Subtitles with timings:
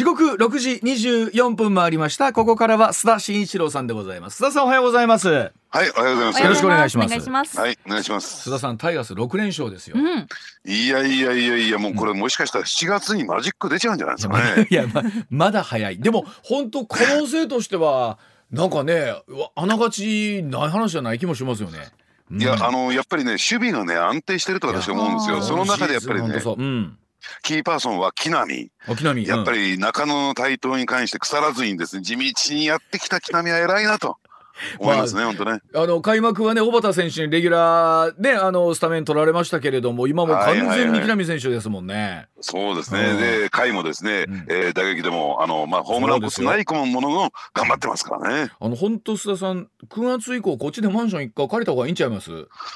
[0.00, 2.32] 時刻6時24分回りました。
[2.32, 4.42] ここからは須田慎一郎さんでございます。
[4.42, 5.28] 須田さんおはようございます。
[5.28, 6.42] はい、おはようございます。
[6.42, 7.06] よろしくお願いします。
[7.06, 7.60] お願いします。
[7.60, 8.48] はい、お願いします。
[8.48, 10.26] 須田さんタイガース6連勝ですよ、うん、
[10.64, 14.68] いやいやいやいや、もうこれもしかしたら7月にマジック出ちゃうんじゃないですかね。
[14.70, 15.98] いやままだ早い。
[15.98, 18.18] でも本当可能性としては
[18.50, 21.90] なんかねうわあながちない話じゃない気もしますよね。
[22.32, 25.42] いや、あの、やっぱりね、守備がね、安定してると私は思うんですよ。
[25.42, 26.96] その中でやっぱりね、うん
[27.42, 28.44] キーパーソンは木浪。
[28.88, 34.16] 沖波やっぱり、り中野の台頭に関して腐らずにですね、地道にやってきた木浪は偉いなと
[34.78, 35.60] 思いますね、本当ね。
[35.74, 43.00] あの開幕はね小畑選手にレギュラーであのスタメン取られましたけれども今もう完全に木浪選手ですもんね、そうですね。
[43.00, 48.50] うんで、甲斐もですねうん、えー打撃でも、あの、まあ、ホームランこそないものの頑張ってますからね。
[48.60, 52.30] あの本当須田さん9月以降こっちでマンション一回借りた方がいいんちゃいます？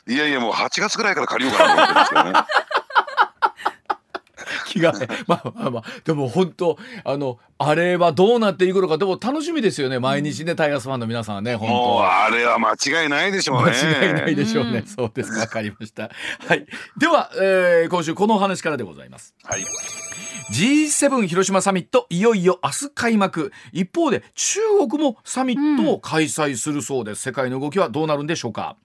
[0.09, 2.47] いやいや、もう8月ぐらいから借りようかなと思ってるんですけどね。
[4.75, 4.93] 気が
[5.27, 10.01] まあまあまあでも本当あのあれはどうなっていくのかでも楽しみですよね。
[10.01, 11.75] 毎日ねタイガースファンの皆さんはね本当。
[11.75, 13.73] もう、あれは間違いないでしょうね。
[13.73, 14.87] 間違いないでしょうね、うん。
[14.87, 15.31] そうです。
[15.39, 16.11] わかりました。
[16.47, 16.67] はい。
[16.99, 19.35] では、えー今週このお話からでございます。
[19.45, 19.65] はい。
[20.53, 23.53] G7 広島サミットいよいよ明日開幕。
[23.73, 28.77] 一方で中国もサミットを開催するそうです、世界の動きはどうなるんでしょうか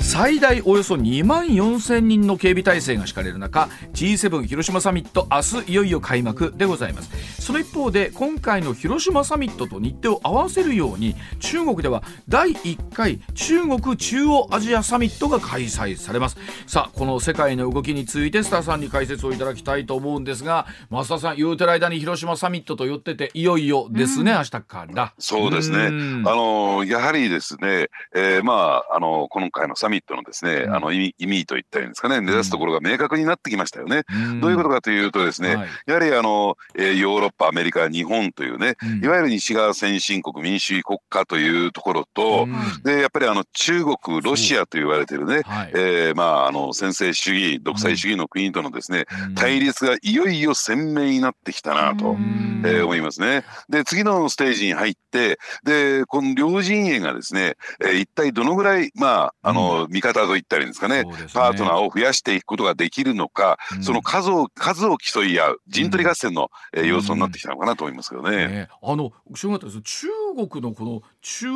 [0.00, 7.40] 最大およそ2万4000人の警備体制が敷かれる中 G7 広島サミット明日いよいよ開幕でございます。
[7.40, 16.36] その一方で今回の広島サミットと日程を合わせるように中国では第1回中国中央アジアサミットが開催されます。
[16.66, 25.14] さあこの世界の動きについてスターさんに解説をいただきたいと思うんですが増田さん言うてる間に広島サミットと言ってていよいよですね、明日から。
[25.18, 25.78] そうですね。
[25.78, 26.28] うん。
[26.28, 30.74] あのやはりですね、えーまああの今回のサミットのですね、うん。
[30.74, 34.04] あの意味意味といったらいいんですかね、目指すところが明確になってきましたよね。
[34.14, 34.40] ん。
[34.40, 35.68] どういうことかというとですね、はい。
[35.86, 39.04] やはりあの、えーヨーロッパ、アメリカ、日本というね、うん。
[39.04, 42.82] いわゆる西側先進国、民主主義国家というところと、うん。
[42.84, 49.34] でやっぱりあの中国、ロシアと言われてるね、はいえーまああの専制主義、独裁主義の国とのですね、うん。
[49.34, 52.10] 対立がいよいよ鮮明になってきたなと。
[52.10, 52.62] うん。
[52.64, 53.44] えー思いますね。
[53.68, 61.04] で次のステージに入ってでこの両陣営がですね、えー一体どのぐらいまああの、味方といったらいいんですかね。
[61.04, 61.10] ね。
[61.32, 63.82] パートナーを増やしていくことができるのか、うん。
[63.82, 68.48] その数を数を競い合う陣取り合戦の、えー要素になってきたのかなと思いますけどね。
[68.48, 70.08] ね、あの中
[70.48, 71.46] 国のこの中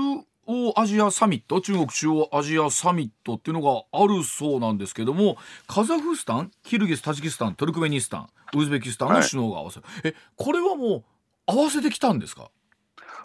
[0.46, 11.04] 央アジアサミット中国中央アジアサミットっていうのがあるそうなんですけどもカザフスタンキルギスタジキスタントルクメニスタンウズベキスタンの首脳が合わせる、えこれはもう
[11.46, 12.50] 合わせてきたんですか？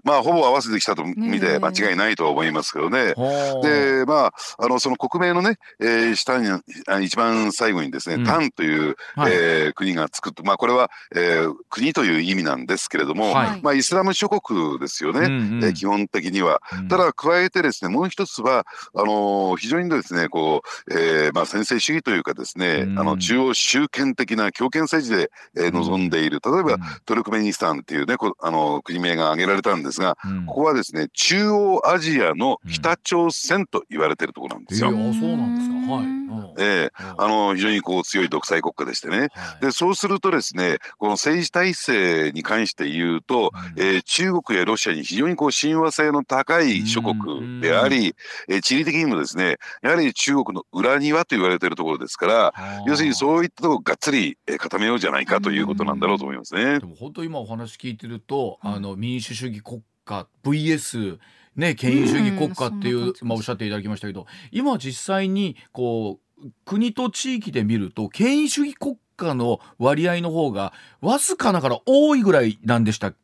[0.04, 3.14] まあほぼ合わせてきたと見て間違いないと思いますけどね。
[3.16, 6.48] はあでまあ、あのその国名のね、えー下に
[6.88, 8.24] あ一番最後にですね、うん。
[8.26, 9.32] タンという、はい。
[9.34, 13.62] えー国が作って、まあ、これは、えー国という意味なんですけれども、はい。
[13.62, 15.64] まあ、イスラム諸国ですよね、うんうん。
[15.64, 16.62] えー基本的には。
[16.74, 16.88] うん。
[16.88, 23.00] ただ加えてですねもう一つはあのー非常にですねこう、えーまあ、専制主義というかですね、うん。
[23.00, 26.40] あの中央集権的な強権政治で、えー望んでいる。
[26.44, 26.80] 例えば、うん。
[27.06, 30.46] トルクメニスタンっていうねこあの国名が挙げられたんですがうん。
[30.46, 34.90] ここはですね中央アジアの北朝鮮と言われてるところなんですよ。
[34.90, 35.94] えーあそうなんですか。
[35.94, 36.54] はい、うん。
[36.60, 36.92] ええ。
[37.18, 39.30] あの非常にこう強い独裁国家でしてね。
[39.34, 39.66] はい。
[39.66, 43.82] でそうするとですねこの政治体制に関して言うと、うん。
[43.84, 48.16] えー中国やロシアに非常にこう親和性の高い諸国であり、
[48.48, 52.54] えー地理的にもですねやはり中国の裏庭と言われているところですから
[52.86, 56.80] 要するにそういったところをがっつりえー固めようじゃないかということなんだろうと思いますね。
[56.80, 56.86] で。
[56.86, 59.79] も本当今お話聞いてると、あの民主主義国
[60.10, 61.20] 家 VS
[61.56, 73.18] ね権威主義国家っていう、うんまあおっしゃっていただきましたけど今実際にこう国と地域で見ると権威主義国家の割合の方がわずかながら多いぐらいなんでしたっけ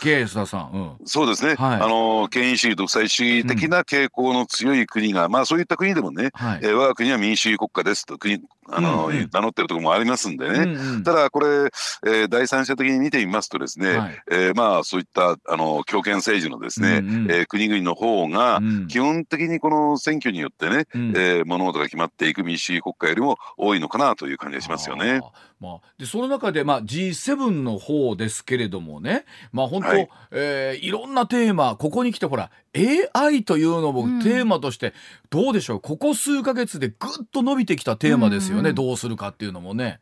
[0.00, 0.70] 須田さん。
[0.72, 1.06] うん。
[1.06, 1.80] そうですね、はい。
[1.80, 6.60] あの権威主義独裁主義的な傾向の強い国が、まあそういった国でもね、はい。
[6.62, 9.30] えー我が国は民主主義国家ですと国あの、うんうん。
[9.32, 11.02] 名乗ってるところもありますんでね、うんうん。
[11.04, 14.22] ただこれ、えー第三者的に見てみますとですね、はい。
[14.30, 17.30] えーまあそういったあの強権政治のですね、うんうん。
[17.30, 18.86] えー国々の方がうん。
[18.88, 21.10] 基本的にこの選挙によってね、うん。
[21.16, 25.20] えー物事が決まっていく民主主義国家よりも多いのかなという感じがしますよね。
[25.22, 25.56] あー。
[25.58, 30.02] まあ、でその中で、まあ、G7 の方ですけれどもね、まあ、本当、はい。
[30.02, 32.50] いえーいろんなテーマここに来てほら
[33.14, 34.22] AI というのもうん。
[34.22, 34.92] テーマとして、
[35.30, 35.80] どうでしょう？
[35.80, 38.74] ここ数ヶ月でぐっと伸びてきたテーマですよね、うんうん。
[38.74, 40.00] どうするかっていうのもね。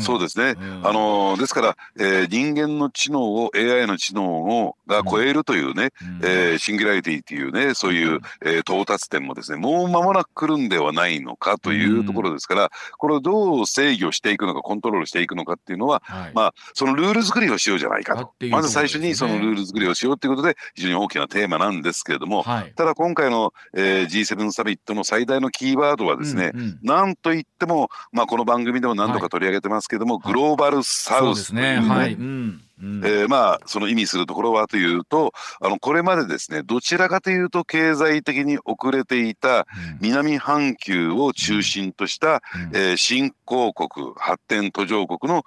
[0.00, 31.88] そうですね、うん、あのですから、えー、人間の知能を AI の知能をが超えるというね、うん、えー、シンギュラリティっていうねそういう、えー、到達点もですねもう間もなく来るんではないのかというところですから、これをどう制御していくのかコントロールしていくのかっていうのは、はい、まあそのルール作りをしようじゃないかと、ね、まず最初にそのルール作りをしようということで非常に大きなテーマなんですけれども、はい、ただ今回の、えー、G7 サミットの最大のキーワードはですね、うんうん、なんといっても、まあ、この番組でも何度か取り上げてますけども、はい、グローバルサウスというね、ね。
[31.88, 32.14] はい。
[32.14, 32.62] うん。
[32.82, 35.32] うん、えー、まあその意味するところはというと
[35.62, 39.66] あのこれまでですねどちらかというと経済的に遅れていた
[40.00, 45.42] 南半球を中心とした、うん、えー、新興国発展途上国の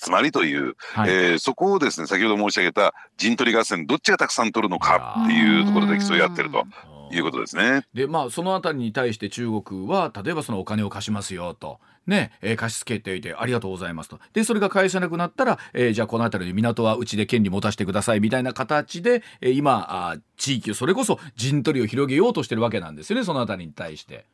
[0.00, 6.64] 集まりという、はい、えー、そこをですね先ほど申し上げた陣取り合戦どっちがたくさん取るのかっていうところで競い合ってると。
[7.10, 7.86] いうことですね。
[7.94, 11.78] でまあそのあたりに対して中国は例えばそのお金を貸しますよと。
[12.06, 14.18] ね、えー、貸し付けていてありがとうございますと。
[14.32, 24.24] で、それが返せなくなったら、えー、じゃあこの辺りの港はうちで権利持たせてくださいみたいな形で、えー、今あ、地域をそれこそ陣取りを広げようとしてるわけなんですよね、その辺りに対して。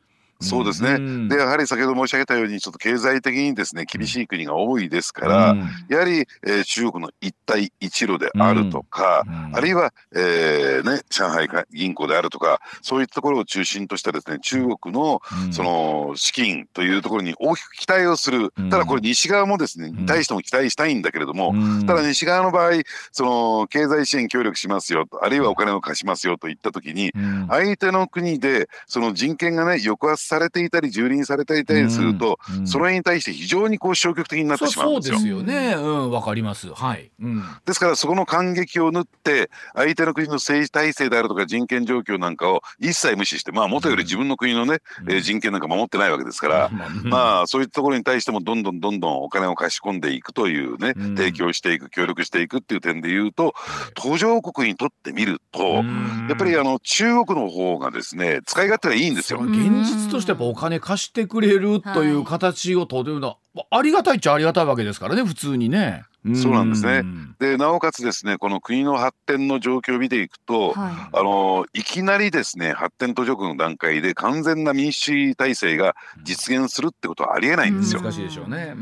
[0.41, 15.21] そうですね、うん、でやはり先ほど申し上げたようにちょっと経済的にですね厳しい国が多いですから、うん、やはり、えー、中国の一帯一路であるとか、うん、あるいは、えーね、上海銀行であるとかそういったところを中心としたですね中国の
[15.51, 21.53] その資金というところに大きく期待をする、ただこれ西側もですねに対しても期待したいんだけれども、
[21.85, 27.11] ただ西側の場合その経済支援協力しますよあるいはお金を貸しますよといった時に、
[27.49, 35.15] 相手の国でその人権がね抑圧されていたり蹂躙されていたりすると、うんうん、それに対して非常にこう消極的になってしまうんですよ。
[35.17, 35.73] そうですよね。
[35.75, 36.73] うん、わかります。
[36.73, 37.11] はい。
[37.19, 46.71] うん、ですからそこの感激を縫って相手の国の政治体制であるとか人権状況なんかを一切無視して、まあ元より自分の国のね、うん、人権なんか守ってないわけですから、
[47.03, 53.53] うん、まあそういったところに対してもどんどんどんどんお金を貸し込んでいくというね、提供していく協力していくっていう点で言うと
[53.95, 55.83] 途上国にとってみると、
[56.29, 59.41] やっぱりあの中国の方がですね使い勝手がいいんですよ。
[59.41, 66.03] 現実としてやっぱお金貸してくれるという形をとるのは、はい、ありがたいっちゃありがたいわけですからね普通にね。
[66.35, 67.03] そうなんですね。
[67.39, 78.01] でなおかつですねこの国の発展の状況を見ていくと、はい、あのいきなりですね発展途上国の段階で完全な民主主義体制が実現するってことはありえないんですよ。
[78.01, 78.75] 難しいでしょうね。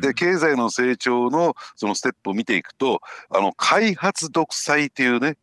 [0.00, 5.36] で経済の成長のそのステップを見ていくとあの開発独裁っていうね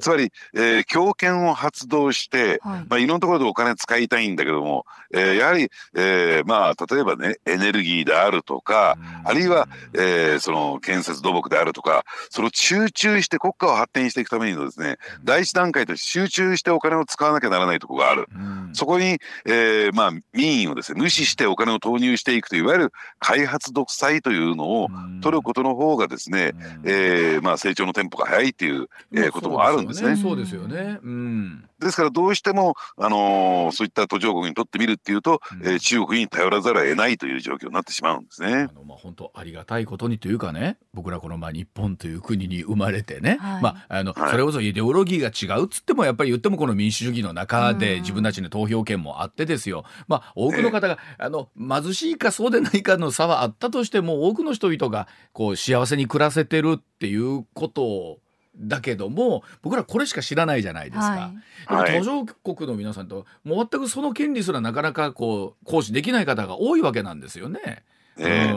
[0.00, 2.86] つまり、えー、強権を発動して、はい。
[2.88, 18.28] まあ、いろんなところでお金使いたいんだけども、えー、やはり、えー、まあ例えばねエネルギーであるとか、あるいは、えー、その建設土木であるとかその集中して国家を発展していくためにのですね第一段階として集中してお金を使わなきゃならないところがある、
[18.72, 24.88] そこに、えー、まあ民意をですね無視してお金を投入していくといういわゆる開発独裁というのを
[25.22, 26.52] 取ることの方がですね、
[26.84, 30.16] えー、まあ成長のテンポが速いっていう、えー、こともあるあるんですね。
[30.16, 30.98] そうですよね。
[31.02, 31.64] うん。
[31.78, 38.68] ですからどうしても、あのー、そういった途上国にとってみるっていうと、うん、えー、中国に頼らざるを得ないという状況になってしまうんですね。
[38.70, 49.84] あのまあ本当ありがたいことにというかね僕らこのまあ日本という国に生まれてね、はい、まああの、はい、それこそイデオロギーが違うっつってもやっぱり言ってもこの民主主義の中で自分たちの投票権もあってですよ。
[50.06, 58.18] まあ多くの方が、えー、あの貧しいかそうでないかの差はあったとしても多くの人々がこう幸せに暮らせてるっていうことを
[58.60, 61.32] だけども僕らこれしか知らないじゃないですか。
[61.66, 67.82] はい、途上国の皆さんともう全くその権利すらなかなかこう行使できない方が多いわけなんですよね。
[68.16, 68.52] ね、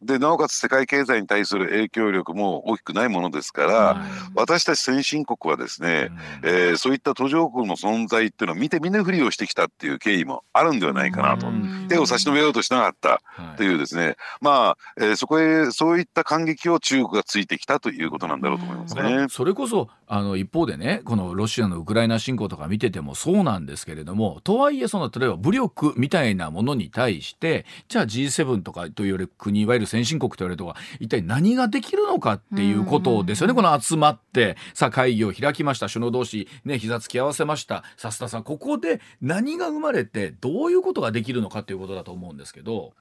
[0.00, 4.04] うん、でなおかつ世界経済に対する影響力も大きくないものですから、
[4.34, 6.08] 私たち先進国はですね、
[6.42, 13.20] うん、えー、そういった途上国の存在っていうのを見て見ぬふりをしてきたっていう経緯もあるんではないかなと、うん、手を差し伸べようとしなかった
[13.56, 13.74] とい。
[13.74, 19.26] うですね、はい、まあ、えー、そこへそういった感激を中国がついてきたということなんだろうと思いますね。
[19.28, 42.92] それこそあの一方でねこのロシアのウクライナ侵攻とか見ててもそうなんですけれどもとはいえその例えば武力みたいなものに対してじゃあ G7 とかというより国いわゆる先進国と言われるとは一体何ができるのかっていうことですよねこの集まってさあ会議を開きました首脳同士ね膝つき合わせましたさすたさんここで何が生まれてどういうことができるのかということだと思うんですけど。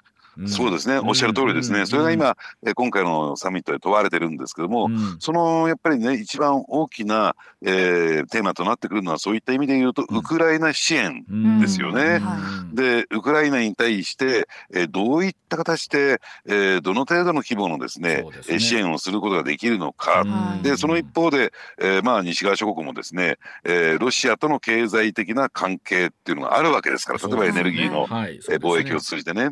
[0.48, 11.26] そうですね、おっしゃる通りですね、それが今、え今回のサミットで問われてるんですけども、そのやっぱりね、一番大きな、えー、テーマとなってくるのは、そういった意味で言うと、ウクライナ支援
[11.60, 12.22] ですよね。
[12.74, 18.60] で、ウクライナに対して、えー、どういった形で、えー、どの程度の規模のですね、ね。
[18.60, 20.24] 支援をすることができるのか、
[20.62, 28.08] でその一方で、えー、まあ西側諸国もですね、えー、ロシアとの経済的な関係っていうのがあるわけですから、例えばエネルギーの、ね。
[28.08, 29.50] はい、貿易を通じてね。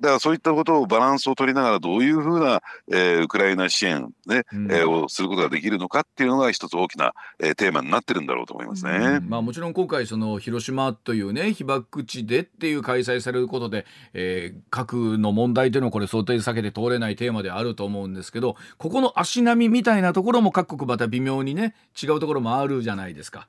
[0.00, 8.90] だからそういったことをバランスを取りながらどういうふうな、えー、ウクライナ支援ね、うん、えー、をすることができるのかっていうのが一つ大きな、えー、テーマになってるんだろうと思いますね。
[8.92, 23.48] うん、まあもちろん今回その広島というね被爆地でっていう開催されることで、えー、核の問題というのはこれ想定避けて通れないテーマであると思うんですけどここの足並みみたいなところも各国また微妙にね違うところもあるじゃないですか。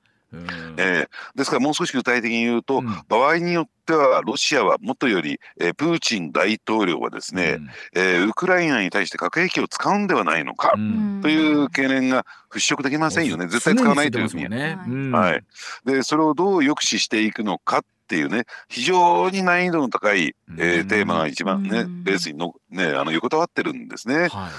[0.77, 10.73] えー、ですからもう少し具体的に言うと、うん、場合によってはロシアはもとより、えー、プーチン大統領はですね、うん、えー、ウクライナに対して核兵器を使うんではないのか、
[11.21, 13.27] という懸念が払拭できません。
[13.27, 14.49] よね、絶対使わないというふうに。
[14.49, 14.77] ね、
[15.11, 15.43] はい、
[15.85, 24.27] でそれをどう抑止していくのかっていうね非常に難易度の高い、えー、テーマが一番ねベースにの、ね、あの横たわってるんですね。
[24.27, 24.49] は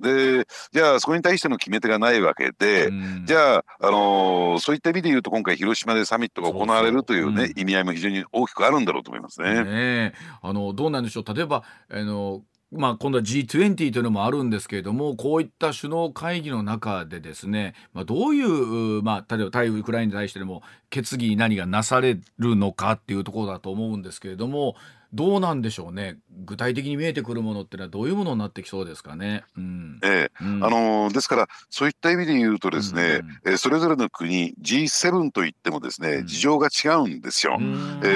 [0.00, 2.90] い、でじゃあそこに対しての決め手がないわけで
[3.26, 9.64] じゃあ、あのー、そういった意味で言うと今回広島でサミットが行われるというね意味合いも非常に大きくあるんだろうと思いますね。
[9.64, 11.34] ねあのどうなんでしょう。
[11.34, 12.42] 例えばあの
[12.76, 24.76] まあ、今度は G20 というのもあるんですけれどもこういった首脳会議の中でですね、まあ、どういう、まあ、例えば対ウクライナに対してでも決議に何がなされるのかっていうところだと思うんですけれども
[25.14, 26.18] どうなんでしょうね。
[26.44, 29.44] 具体的に見えてくるものってのはどういうものになってきそうですかね。
[29.56, 37.56] うん、ええ、うん、あのー、ですからそういった意味で言うとですね、うん、えー、それぞれの国 G7 といってもですね、うん、事情が違うんですよ。
[37.60, 37.62] え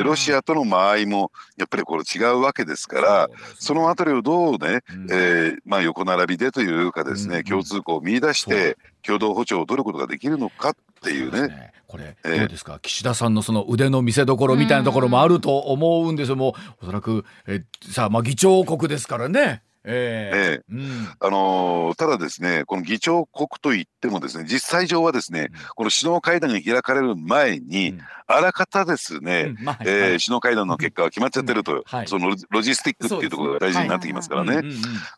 [0.01, 3.29] ー、ロシアとの間合いもやっぱりこれ違うわけですから
[3.61, 11.73] そ、ね,、のあたりをどうね、うん、えまあ、横並びでというかですね、共通項を見出して共同歩調を取ることができるのかっていうね。
[11.87, 16.37] これどうですか、えー、岸田さんのその腕の見せ所みたいなところもあると思うんですよ。
[16.37, 19.63] もうおそらくえさあまあ議長国ですからね。
[19.85, 34.63] えー、えーうん、あのー、ただですねこの議長国といってもですね実際上はですね、うん、この首脳会談が開かれる前に、うん、あらかたですね、うんまあ、えー、首脳会談の結果が決まっちゃってると、はい、そのロジスティックっていうところが大事になってきますからね。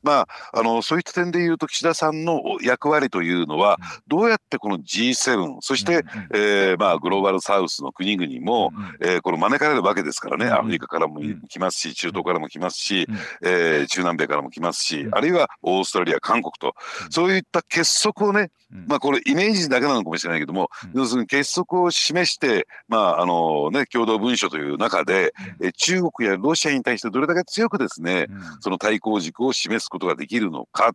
[0.03, 6.03] まああのそういった点で言うと岸田さんの役割というのは、どうやってこの G7 そして、うん
[6.35, 13.17] えー、まあグローバルサウスの国々も、うんえー、この招かれるわけですからね、アフリカからも来ますし中東からも来ますし、うん、
[13.49, 16.75] えー、中南米からも来ますし、あるいはオーストラリア韓国と、
[17.11, 28.29] そういった結束をね、まあこれイメージだけなのかもしれないけども、要するに結束を示してまああのね共同文書という中で、え中国やロシアに対してどれだけ強くですね、
[28.61, 30.93] その対抗軸を示すことができるのかっ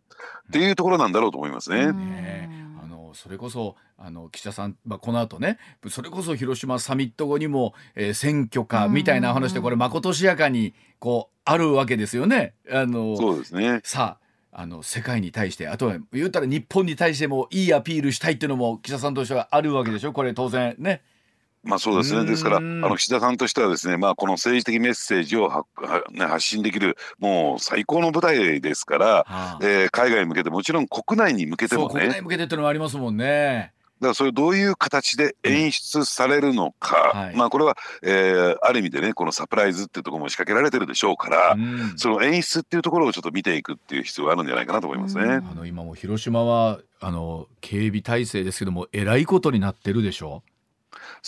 [0.52, 2.48] ていうところなんだろうと思いますね。
[2.82, 12.54] あのそれこそあの岸田さん、まあ、この後ねそれこそ広島サミット後にも、えー、選挙かみたいな話でこれまことしやかにこうあるわけですよね。
[12.70, 13.80] あのそうですね。
[13.84, 14.25] さあ
[14.58, 20.14] あの世界に対してあとは言ったら日本に対してもいいアピールしたいっていうのも岸田さんとしてはあるわけでしょ？
[20.14, 21.02] これ当然ね。
[21.62, 22.24] まあそうですね。
[22.24, 31.94] ですから、あの岸田さんとしてはですね、まあこの政治的メッセージをはは、ね、発信できる、もう最高の舞台ですから、はあ、えー、海外に向けて、もちろん国内に向けてもね。
[31.94, 33.72] 国内に向けてっていうのはありますもんね。
[34.00, 37.20] だからそれどういう形で演出されるのか、うん。
[37.20, 45.24] はい、まあこれは、えー、ある意味でねこのサプライズっていうところも仕掛けられてるでしょうから、うん、その演出っていうところをちょっと見ていくっていう必要があるんじゃないかなと思いますね。
[45.24, 50.50] うん、あの今も広島はあの警備体制ですけどもえらいことになってるでしょう。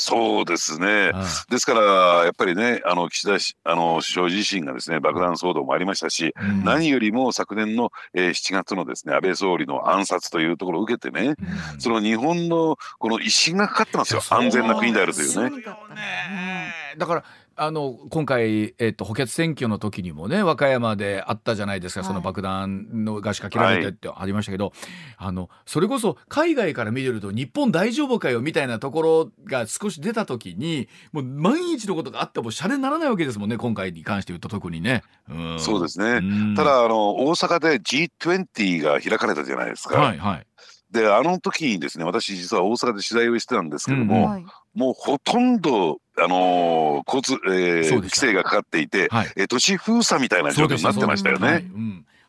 [0.00, 1.10] そうですね、
[1.50, 1.80] ですから
[2.24, 3.34] やっぱりねあの岸田
[3.68, 11.34] あの首相自身がですね爆弾騒動もありましたし、うん、何よりも昨年の、えー、7月のですね安倍総理の暗殺というところを受けてね、
[11.74, 14.20] うん、その日本のこの威信がかかってますよ。
[14.30, 15.64] 安全な国であるというね。
[16.96, 17.24] だから
[17.58, 24.74] あの今回、えーと、補欠選挙の時にもね和歌山であったじゃないですか、はい、その爆弾のが仕掛けられてってありましたけど、はい、
[25.18, 35.02] あのそれこそ海外から見てると日本大丈夫かよみたいなところが少し出た時にもう万一のことがあってもシャレにならないわけですもんね今回に関して言うと特にね。
[35.28, 36.22] うん、そうですね、
[36.56, 39.98] ただあの大阪で G20 が開かれたじゃないですか。
[40.00, 40.46] はいはい。
[40.90, 51.64] であの時にですね私実は大阪で取材をしてたんですけども、うんはい、もうほとんどあのー、交通、えー、規制がかかっていて、はい、えー、都市封鎖みたいな状況になってましたよね。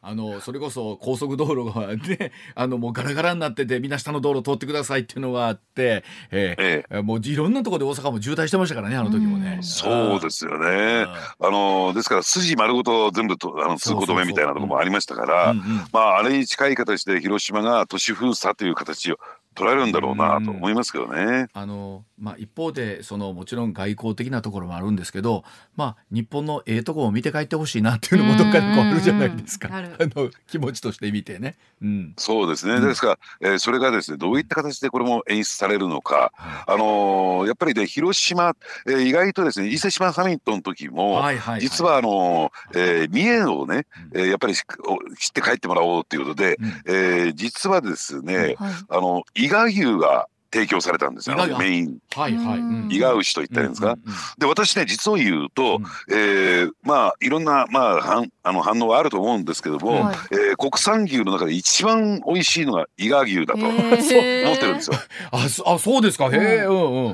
[0.01, 9.59] あのそれこそ高速道路がね あのもうガラガラになっててみんな下の道路通ってくださいっていうのがあって、えー、ええ、もういろんなところで大阪も渋滞してましたからねあの時もね。
[9.61, 11.05] そうですよね。
[11.39, 15.53] あのですから筋丸ごと全部とあの通行止めみたいなところもありましたから、
[15.91, 19.17] まああれに近い形で広島が都市封鎖という形を
[19.59, 21.49] 捉えるんだろうなと思いますけどね。
[21.53, 25.43] あのまあ、一方でそのもちろん外交的なところもあるんですけど、
[25.75, 29.69] まあ、日本のええとこを見て帰ってほしいなっていうのもどっかでこうあるじゃないですか。
[29.71, 31.57] あの気持ちとして見てね。
[31.81, 38.53] うん、そうですね、ですから、えー、それがですねどういった形でこれも演出されるのか、あのー、やっぱりね広島、
[38.85, 44.65] えー、意外とですね伊勢志摩サミットの時も、はいはいはい、実はあのー、えー、三重をね、えー、やっぱり知っ
[45.33, 48.57] て帰ってもらおうということで、うん、えー、実はですね、はい、
[48.89, 51.35] あの伊賀牛が提供されたんですよ。
[51.59, 51.97] メイン。
[52.15, 52.55] はいは
[52.89, 52.95] い。
[52.95, 53.95] 伊賀牛と言ったらいいんですか？
[54.37, 55.79] で私ね実を言うと、う
[56.15, 64.95] えまあいろんなまあ反あの反応はあると思うんですけども、はえ国産牛の中で一番美味しいのが伊賀牛だと 思ってるんですよ。
[65.31, 66.25] ああそうですか？
[66.25, 66.59] へえ。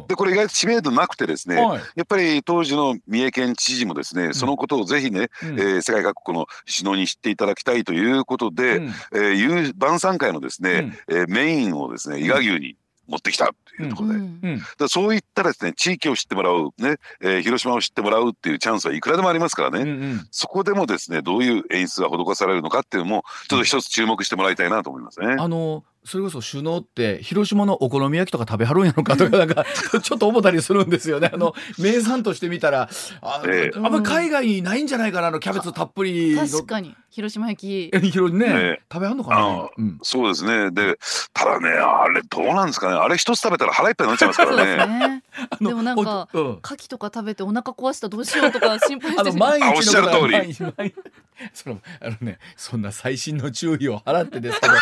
[0.08, 1.56] でこれ意外と知名度なくてですね、
[1.96, 12.76] やっぱり当時の三重県知事もですねそのことをぜひね、うえ世界各国の首脳に知っていただきたいということで、うえ晩餐会のですね、えメインをですね伊賀牛に
[13.08, 13.48] 持ってきたっ
[13.78, 14.40] ていうところで、うん。
[14.44, 25.36] うん、だそういったですね地域を知ってもらうね、えー、広島を知ってもらうっていうチャンスはいくらでもありますからね、うんうん、そこでもですねどういう演出が施されるのかっていうのもちょっと一つ注目してもらいたいなと思いますね。
[25.40, 29.66] あのそれこそ首脳って広島のお好み焼きとか食べはるんやろかとかなんか
[30.02, 31.32] ちょっと思ったりするんですよね。
[31.34, 32.90] あの 名産として見たら
[33.22, 36.96] あ,、えー、あんまり海外にないんじゃないかなあのキャベツたっぷり確かに。
[37.10, 38.00] 広島焼き。
[38.12, 40.70] 広ね、ね、食べはんのかな、うん、そうですね。
[40.72, 41.00] で
[41.34, 42.96] ただねあれどうなんですかね。
[42.96, 44.86] あれ一つ食べたら腹いっぱいになっちゃいますからね。
[45.00, 45.24] ね。
[45.62, 50.94] でもなんか、うん、牡蠣とか食べてお腹壊したらどうしようとか心配してあの毎日おっしゃる通り。
[51.54, 54.74] そのあのねそんな細心の注意を払ってですけど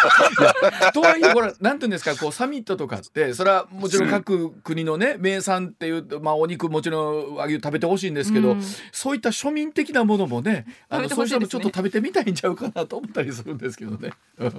[1.19, 14.11] とはいえこれなんていうんですかこうサミットとかってそれはもちろん各国のね名産っていうまあお肉もちろん和牛食べてほしいんですけど、うん、そういった庶民的なものもねあの、ね、そうしたのちょっと食べてみたいんちゃうかなと思ったりするんですけどね。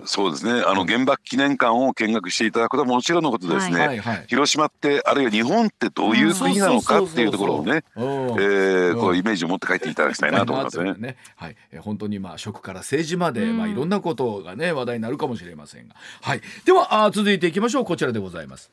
[0.05, 0.63] そうですね。
[0.65, 10.95] あの原爆記念館を見学していただくことはもちろんのことですね、はいはい、広島ってあるいは日本ってどういう国なのかっていうところをねこうイメージを持って帰っていただきたいなと思いますね。
[10.95, 18.71] ねはい、本当にまあ食から政治まで、まあいろんなことがね話題になるかもしれませんが、はい、ではあ続いていきましょうこちらでございます。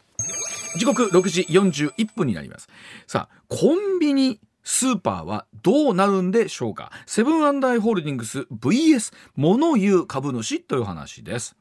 [0.78, 2.70] 時刻6時41分になります。
[3.08, 4.40] さあコンビニ
[4.72, 6.94] スーパーはどうなるんでしょうか？
[7.06, 11.58] セブンアンダイ・ホールディングス VS 物言う株主という話です。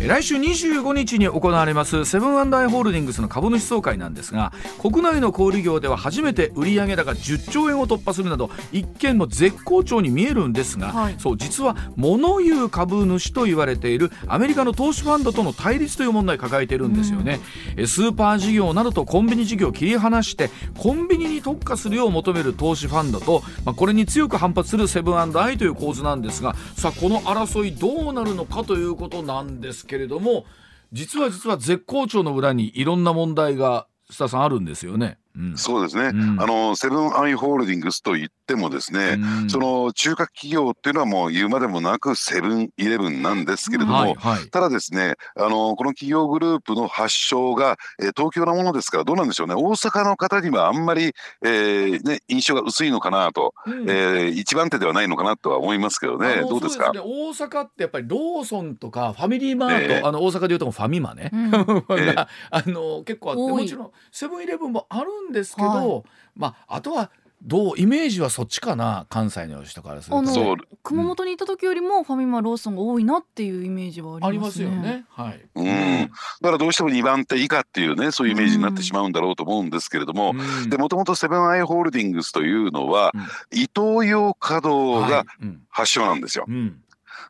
[0.00, 17.40] 来週25日に行われますセブンアンダイ・ホールディングスの株主総会なんですが国内の小売業では初めて売上高10兆円を突破するなど一見の絶好調に見えるんですが、はい、そう実は物言う株主と言われているアメリカの投資ファンドとの対立という問題を抱えているんですよね、
[17.78, 30.44] うん、スーパー事業などとコンビニ事業を切り離してコンビニに特化するよう求める投資ファンドと、まあ、これに強く反発するセブンアイという構図なんですがさあこの争いどうなるのかということなんですけれども
[30.92, 35.18] 実は実は絶好調の裏にいろんな問題が須田さんあるんですよね。
[35.56, 49.54] そうですね、うん、あのセブンアイ・ホールディングスといってもですね、うん、その中核企業っていうのはもう言うまでもなくセブンイレブンなんですけれども、はいはい、ただですねあのこの企業グループの発祥が、えー、東京なものですからどうなんでしょうね。
[49.54, 56.42] 大阪の方にはあんまり、えーね、印象が薄いのかなと、うん、えー、一番手ではないのかなとは思いますけどね。
[56.48, 61.30] どうですか、ね、大阪ってやっぱりローソンとかファミリーマート、えー、あの大阪でいうとファミマね、
[62.50, 66.02] あの結構あってもちろんセブンイレブンもあるんですけど、はい。
[66.36, 67.10] まああとは
[67.42, 74.66] どうイメージはそっちかな関西の人からすると熊本にいた時よりもファミマローソンが多いなっていうイメージはありますね。
[74.66, 75.04] ありますよね。
[75.10, 75.48] はい。
[75.54, 75.66] うん。
[76.02, 80.34] だからどうしても2番手以下っていうねそういうイメージになってしまうんだろうと思うんですけれども、
[80.68, 85.24] でもともとセブンアイ・ホールディングスというのは、うん、イトーヨーカドーが
[85.68, 86.44] 発祥なんですよ。
[86.48, 86.80] うん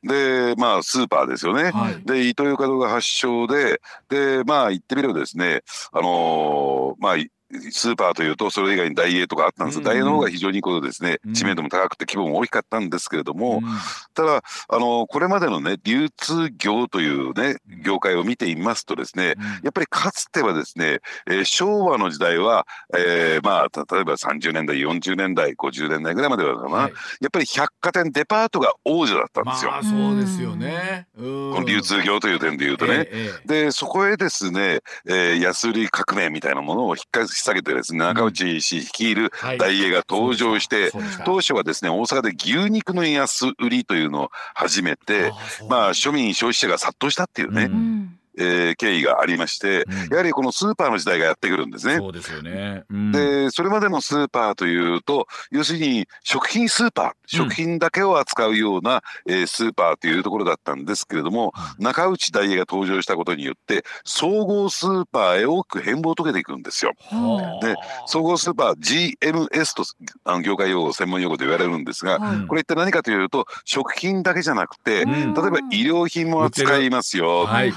[0.02, 7.16] でまあスーパーですよね、はい、でイトーヨーカドーが発祥ででまあ言ってみればですねあのー、まあ
[7.70, 13.62] スーパーというとそれ以外にダイエーとかあったんです、うん、ダイエーの方が非常にこうですね、知名度も高くて規模も大きかったんですけれども、うん、
[14.14, 29.70] ただあのこれまでのね流通業というね業界を見ていますとですね、やっぱりかつてはですね、えー、昭和の時代は、えー、まあ例えば30年代40年代50年代ぐらいまではかな、はい、やっぱり百貨店デパートが王者だったんですよ。
[29.70, 31.06] まあ、そうですよね。
[31.16, 40.92] この流通業という点でいうとね、えー、でそこへですね、えー、安売り革命みたいなものを引っか下げてですね中内氏率いる大英が登場して、
[41.24, 45.32] 当初はですね大阪で牛肉の安売りというのを始めて
[45.68, 47.70] まあ庶民消費者が殺到したっていうね。
[48.38, 51.96] えー、経緯がありまして、うん、やはりこのスーパーの時代がやってくるんですね。
[51.96, 66.92] そうですよね、うん、でそれまでのスーパーというと要するに食品スーパー食品だけを扱うような、うん、えー、スーパーというところだったんですけれども、中内大栄が登場したことによって総合スーパーへ大きく変貌を遂げていくんですよ。
[67.62, 67.74] で
[68.06, 69.84] 総合スーパー GMS と
[70.24, 77.72] あの業界用語専門用語で言われるんですが、これ一体何かというと食品だけじゃなくて、例えば医療品も扱いますよ、ね、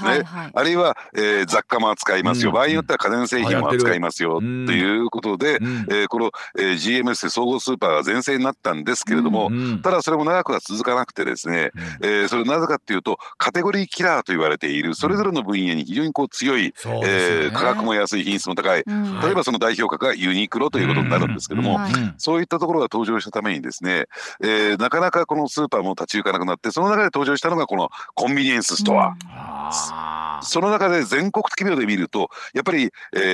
[0.52, 9.39] あるいは、えー、雑貨も扱いますよ、場合によっては家電製品も扱いますよ、ということで、えー、この、えー、GMS で総合スーパーが全盛になったんですけれども、
[9.82, 11.70] ただそれも長くは続かなくてですね、
[12.02, 21.78] えー、それなぜかっていうとカテゴリーキラーと言われているそれぞれの分野に非常にこう強い、えー、価格も安い品質も高い、例えばその代表格がユニクロということになるんですけども、
[22.18, 24.06] そういったところが登場したためにですね、
[24.42, 30.19] えー、なかなかこのスーパーも立ち行かなくなってその中で登場したのがこのコンビニエンスストア。
[30.42, 32.90] その中で全国的で見るとやっぱり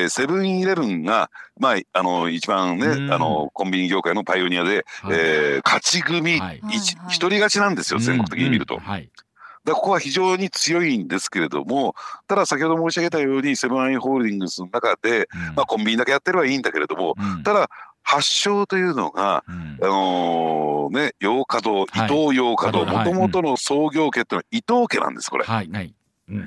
[0.08, 6.60] セブンイレブンが、まあ、あの一番ね、あのコンビニ業界のパイオニアで、はい、えー、勝ち組、はい、
[7.08, 8.78] 一人勝ちなんですよ全国的に見ると。
[8.78, 9.10] はい。
[9.66, 11.94] だここは非常に強いんですけれども
[12.28, 17.68] ただ先ほど申し上げたようにセブンアイ・ホールディングスの中で、うん、まあ、コンビニだけやってればいいんだけれども、うん、ただ
[18.02, 25.44] 発祥というのが、うん、あのー、ね洋華堂伊藤洋華堂もともとの創業家っていうのは伊藤家なんですこれ。
[25.44, 25.92] はいはい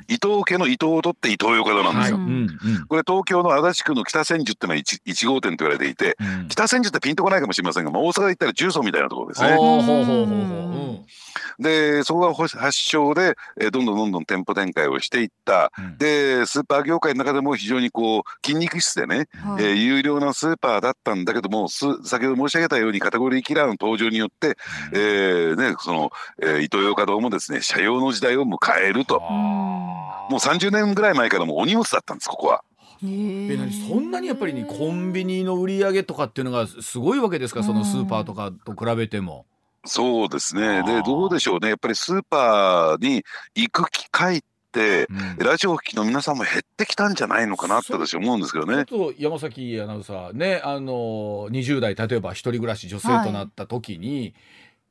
[0.07, 2.17] 伊藤家の伊藤を取って伊藤洋華堂なんですよ。
[2.17, 2.25] はい。
[2.25, 9.57] うんうん、これ東京の足立区の北千住っていうのは 1, 1号店と言われていて、うん、北千住ってピンとこないかもしれませんが、まあ、大阪で言ったら重曹みたいなところですね。
[11.59, 24.55] でそこが発祥で、えー、どんどんどんどん店舗展開をしていった、うん、でスーパー業界の中でも非常にこう筋肉質でね、はい、えー、有料なスーパーだったんだけども先ほど申し上げたようにカテゴリーキラーの登場によって、うん、
[24.93, 26.11] えー、ね、その、
[26.41, 29.21] えー、イトーヨーカドーもですね社用の時代を迎えると
[30.29, 32.63] もう30年ぐらい前からもうお荷物だったんですここは。
[33.01, 37.63] えそんなにやっぱりねコンビニの売り上げとかっていうのがすごいわけですか？
[37.63, 39.45] そのスーパーとかと比べても。
[39.86, 40.84] そうですね。
[40.84, 41.69] で、どうでしょうね。
[41.69, 43.23] やっぱりスーパーに
[43.55, 44.41] 行く機会っ
[44.73, 45.08] て、
[45.39, 48.84] うん、ラジオ機の皆さんも減ってきたんじゃないのかなって私思うんですけどね。
[48.86, 54.34] ちょっと山崎アナウンサーね、あの20代例えば一人暮らし女性となった時に、はい、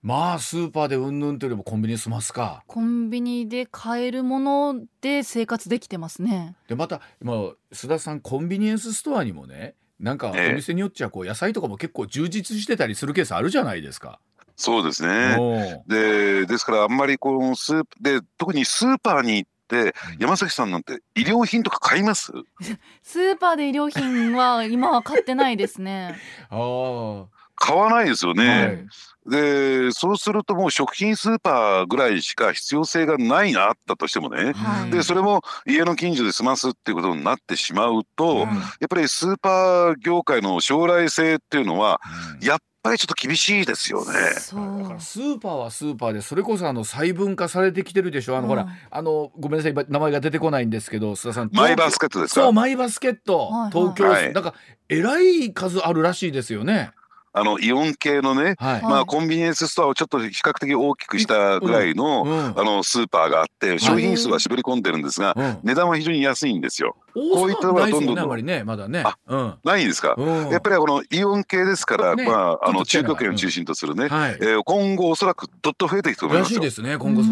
[0.03, 2.63] まあスーパーでうんぬんというよりもコンビニ済ますか。
[2.67, 6.55] コンビニで買えるもので生活できてますね。
[6.69, 7.33] でまた今
[7.73, 9.75] 須田さんコンビニエンスストアにもね。
[9.99, 14.21] なんかお店によっちゃこう野菜とかも結構充実してたりするケースあるじゃないですか。
[14.55, 15.83] そうですね。
[15.89, 22.33] で、ですからあんまりこのスープで特にスーパーに行って山崎さんなんて医療品とか買います？
[23.03, 26.17] スーパーで医療品は今は買ってないですね。
[26.51, 27.38] ああ。
[27.59, 28.87] 買わないですよね。
[29.27, 42.01] はい、でそうするともう食品スーパーぐらいしか必要性がないなあったとしてもね、はい、でそれも家の近所で済ますっていうことになってしまうと、うん、やっぱりスーパー業界の将来性っていうのは、
[42.41, 44.13] やっぱりちょっと厳しいですよね。
[44.39, 48.37] スーパーはスーパーでそれこそあの細分化されてきてるでしょ。
[48.37, 49.75] あの、うん、ほらあのごめんなさい。
[49.89, 51.51] 名前が出てこないんですけど須田さん。
[51.53, 52.43] マイバスケットですか？
[52.43, 54.55] そうマイバスケット、はいはい、東京、はい、なんか
[54.89, 56.93] えらい数あるらしいですよね。
[57.33, 62.31] あのイオン系のね、はい、まあ、コンビニエンスストアをちょっと比較的大きくしたぐらいのうん。
[62.31, 66.97] うん、あのスーパーがあって商品数は絞り込んでるんですが、値段は非常に安いんですよ。
[67.15, 69.05] こういったのがどんどん、ね、あまりねまだね。
[69.27, 70.15] うん、ないんですか？
[70.51, 76.61] やっぱりこのイオン系ですから、ね、まああの中京圏を中心とするね、はい、えー、今後おそらくどっと増えていくと思いますよ。
[76.61, 77.23] らしいですね今後。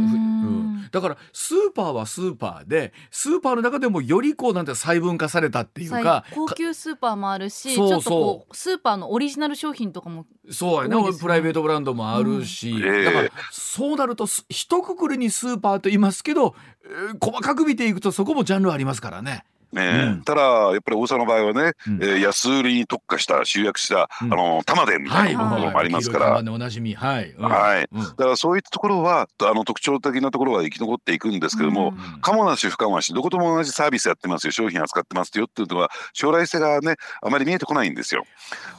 [0.85, 0.89] うん。
[0.91, 19.45] だからスーパーはスーパーでスーパーの中でもよりこうなんて細分化されたっていうか高級スーパーもあるしちょっとこうスーパーのオリジナル商品とかもそうやね、ね、プライベートブランドもあるし、うん、だからそうなると一括りにスーパーと言いますけど、えー、細かく見ていくとそこもジャンルありますからね。
[19.73, 26.95] ね、うん、ただやっぱり大阪の場合はね、うん、えー、安売りに特化した集約した、うん、あの玉でみたいなものもありますから、はい、おなじみ。
[26.95, 34.53] はい、はい、だからそういったところはあの特徴的なところは生き残っていくんですけども、かもなし不可もなしどことも同じサービスやってますよ。
[34.53, 38.25] 商品扱ってますよっていうのは将来性がねあまり見えてこないんですよ。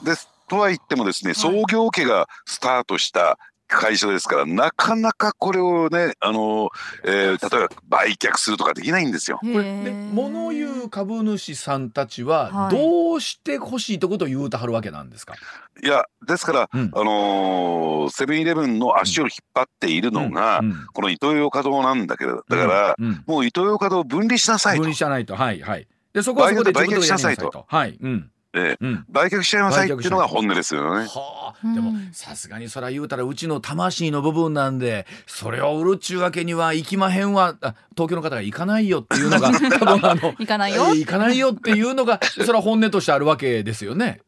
[0.04, 0.30] です。
[0.48, 6.70] とは言ってもですね創業家がスタートした会社ですからなかなかこれをねあの、
[7.04, 9.40] えー、例えば売却するとかできないんですよ。
[9.42, 15.36] これね物言う株主さんたちはどうしてほしいとことを言うとはるわけなんですか、
[15.84, 24.82] いやですから、うん、あのセブンイレブンの足を引っ張っているのが、うんうん、このイトーヨーカドーなんだけどだから、もうイトーヨーカドー分離しなさいと。
[24.82, 25.88] 分離しないとはいはい。
[26.14, 27.66] でそこはそこで売却しなさいと。
[27.68, 27.98] はい。
[28.02, 31.06] うんええ、売却しちゃいなさいっていうのが本音ですよね。
[31.06, 37.56] はあ、でもさすがにそれは言うたらうちの魂の部分なんでそれを売るっちゅうわけには行きまへんわ。
[37.96, 40.94] 東京の方が行かないよっていうのが 多分あの行かないよ。
[40.94, 44.22] 行かないよっていうのがそれは本音としてあるわけですよね。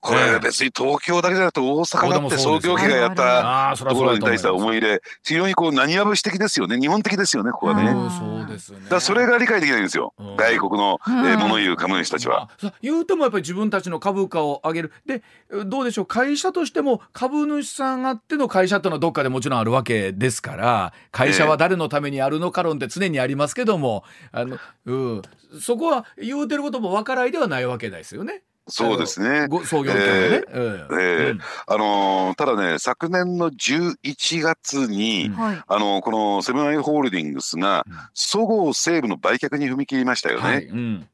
[0.00, 6.78] これ別に東京だけじゃなくて大阪だって創業家がやったところに対しては思い入れ非常にこう何わぶし的ですよね。
[6.78, 7.90] 日本的ですよねここはね。
[8.10, 8.78] そうですね。
[8.88, 12.50] だそれが理解できないんですよ、外国の、えー、物言う株主たちは。
[12.82, 14.92] 言うてもやっぱり自分たちの株価を上げる。
[15.06, 15.22] で
[15.64, 16.06] どうでしょう。
[16.06, 25.22] 会社としても株主さんあっての会社というのはどっかでもちろんあるわけですから会社は誰のためにあるのか論って常にありますけども、あのうん、
[25.60, 28.42] そこは言うてることも分からいではないわけですよね。
[28.68, 29.48] そうですね。
[29.64, 31.38] 創業えー。
[31.66, 40.42] あのー、ただね昨年の11月に、うん、あのー、このセブンアイ・ホールディングスがそごう・西武の売却に踏み切りましたよね。
[40.42, 40.64] はい。
[40.64, 41.08] うん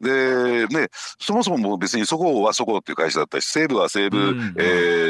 [0.00, 0.88] で、ね、
[1.20, 4.62] そもそもも別にそごうはそごうっていう会社だったし、西武は西武、うん、え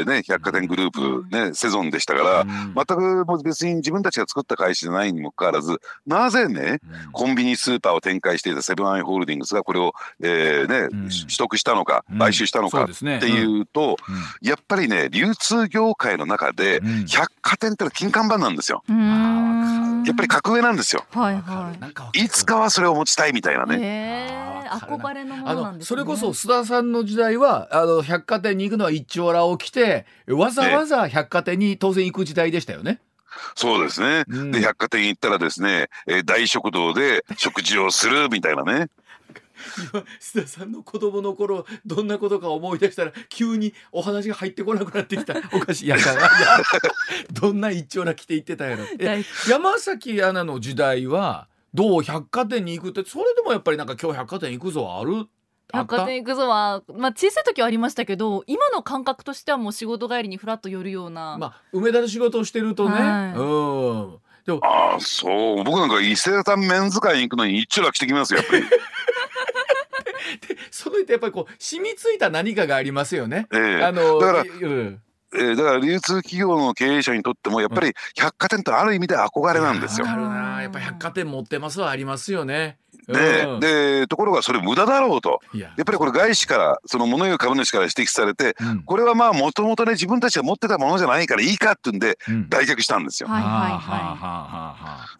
[0.03, 13.97] ー、ね、百貨店グループ、ね、セゾンでしたから、うん、全くもう別に自分たちが作った会社じゃないにもかかわらず、なぜね、うん、コンビニスーパーを展開していたセブンアイ・ホールディングスがこれを、えーね取得したのか、買収したのかっていうと、
[14.41, 18.83] やっぱりね、流通業界の中で、百貨店ってのは金看板なんですよ。
[20.07, 21.05] やっぱり格上なんですよ。
[21.11, 21.73] はいは
[22.15, 22.23] い。
[22.23, 24.47] いつかはそれを持ちたいみたいなね。
[24.69, 32.99] 憧れのものなんです、ね、それこそ須田さんの時代はあの百貨店に行くのは一丁羅を着てわざわざ百貨店に当然行く時代でしたよね。
[33.55, 38.87] そうですね、うん、で百貨店行ったらですね、えー、大食堂で食事をするみたいなね。
[39.91, 45.35] 今 須田さんの子供の頃どんなことか思い出したら急にお話が入ってこなくなってきた。
[45.53, 46.13] おかしいやか。
[46.13, 46.29] ら
[47.31, 48.85] どんな一丁羅着て行ってたやろ。
[49.47, 55.27] 山崎アナの時代はどう百貨店に行くってそれでもやっぱりなんか今日百貨店行くぞある？
[55.73, 63.43] 百貨店行くぞは、まあ、小さい時はありましたけど今の感覚としてはもう仕事帰りにふらっと寄るような、まあ、梅田で仕事をしてるとね、はい、う
[64.13, 64.17] ん。
[64.45, 65.63] でもああそう。
[65.65, 68.63] 僕なんか伊勢丹メンズ会に行くのに一丁羅着てきますよやっぱり。
[70.47, 73.47] でそのってやっぱりこう染みついた何かがありますよね。
[73.53, 75.01] ええ、あのだから、うん
[75.33, 80.05] えー、だから流通企業の経営者にとってもやっぱり百貨店ってある意味で憧れなんですよ。
[80.05, 82.77] やっぱ百貨店持ってますはありますよね。
[83.07, 85.39] でうん、でところがそれ無駄だろうと。
[85.53, 85.69] や。
[85.69, 91.99] っぱりこれ外資からその物言う株主から指摘されて、うん、これはまあもともとね自分たちが持ってたものじゃないからいいかっていうん。
[91.99, 92.17] で
[92.49, 93.29] 売却したんですよ。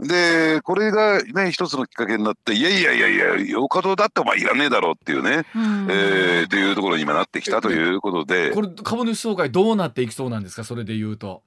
[0.02, 8.52] でこれがね一つのきっかけになっていやいやいやいや洋華堂だってお前いらねえだろうっていうね、うん、えー、っていうところに今なってきたということで。
[8.52, 10.64] これ株主総会どうなっていきそうなんですか？
[10.64, 11.44] それで言うと。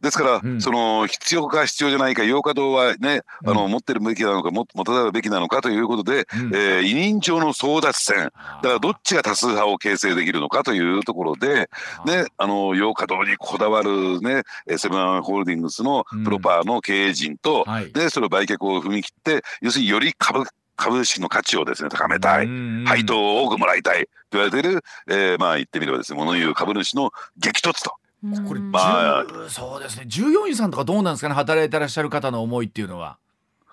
[0.00, 8.16] ですから、うん、その必要か必要じゃないか洋華堂はね、あの持ってるべきなのか持たざるべきなのかということで、うん、えー、委任状の争奪戦。
[8.16, 8.32] だか
[8.62, 11.68] らどっちが多数派を形成できるのかというところで、
[12.06, 14.42] ね、あの洋華堂にこだわる、ね、
[14.78, 17.72] セブンホールディングスのプロパーの経営陣と、うん。
[17.72, 20.44] はい、でそれを売却を踏み切って要するにより株
[20.76, 22.48] 株式の価値をですね高めたい、
[22.84, 24.08] 配当を多くもらいたい。
[24.30, 27.94] と言われている、えー、まあ言ってみればですね物言う株主の激突と。
[28.48, 30.04] これ、まあ、そうですね。
[30.06, 31.34] 従業員さんとかどうなんですかね？
[31.34, 33.18] 働いてらっしゃる方の思いっていうのは。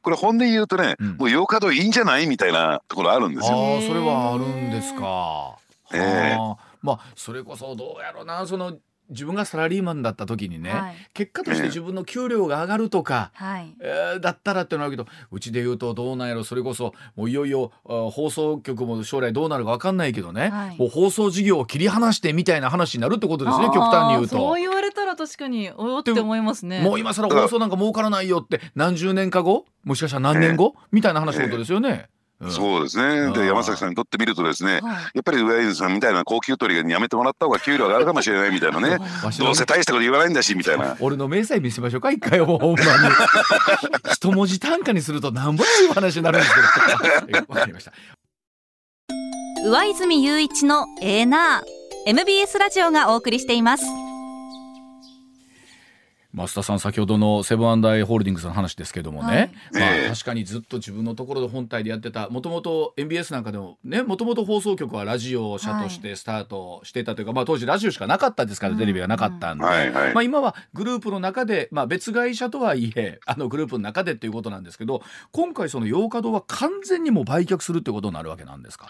[0.02, 3.78] これ本音言うとね、うん、もう8日堂いいんじゃないみたいなところあるんですよ。
[3.78, 5.58] あそれはあるんですか。
[5.94, 8.78] えー、まあそれこそどうやろうなその
[9.10, 16.44] 自分がサラリーマンだった時にね、はい、結果として自分の給料が上がるとか、はい、えー、だったらっていうのはあるけどうちで言うとどうなんやろ。
[16.44, 24.38] それこそもういよいよ放送局も将来どうなるか分かんないけどね、はい、もう放送事業を切り離してみたいな話になるってことですね極端に言うと。
[24.38, 26.82] そう言われたら確かにおよって思いますね。
[26.82, 29.66] もう今更放送なんか儲からないよって何十年か後？
[29.84, 32.08] もしかしたら何年後、みたいな話のことですよね。
[32.50, 33.32] そうですね。
[33.34, 34.82] で山崎さんにとってみるとですね、
[35.14, 39.00] やっぱり上泉さんみたいな高級取りにやめてもらった方が給料上がるかもしれないみたいな ね。
[39.40, 40.96] どうせ大したこと言わないんだしみたいな。
[41.02, 42.88] 俺の明細見せましょうか一回もほんまに。
[44.14, 46.54] 一文字単価にするとなんぼいう話になるんです
[47.28, 47.46] けど。
[47.50, 47.92] わかりました。
[49.66, 53.86] 上泉雄一のエーナー MBS ラジオがお送りしています。
[56.34, 78.88] 増田さん先ほどのセブンアイ・ホールディングスの話ですけどもね、はい、まあ、確かにずっと自分のところで本体でやってたもともと MBS なんかでもねもともと放送局はラジオ社としてスタートしてたというか、はい、まあ、当時ラジオしかなかったですから、テレビがなかったんで、まあ、今はグループの中で、まあ、別会社とはいえ あのグループの中でっていうことなんですけど今回その洋華堂は完全にも売却するってことになるわけなんですか？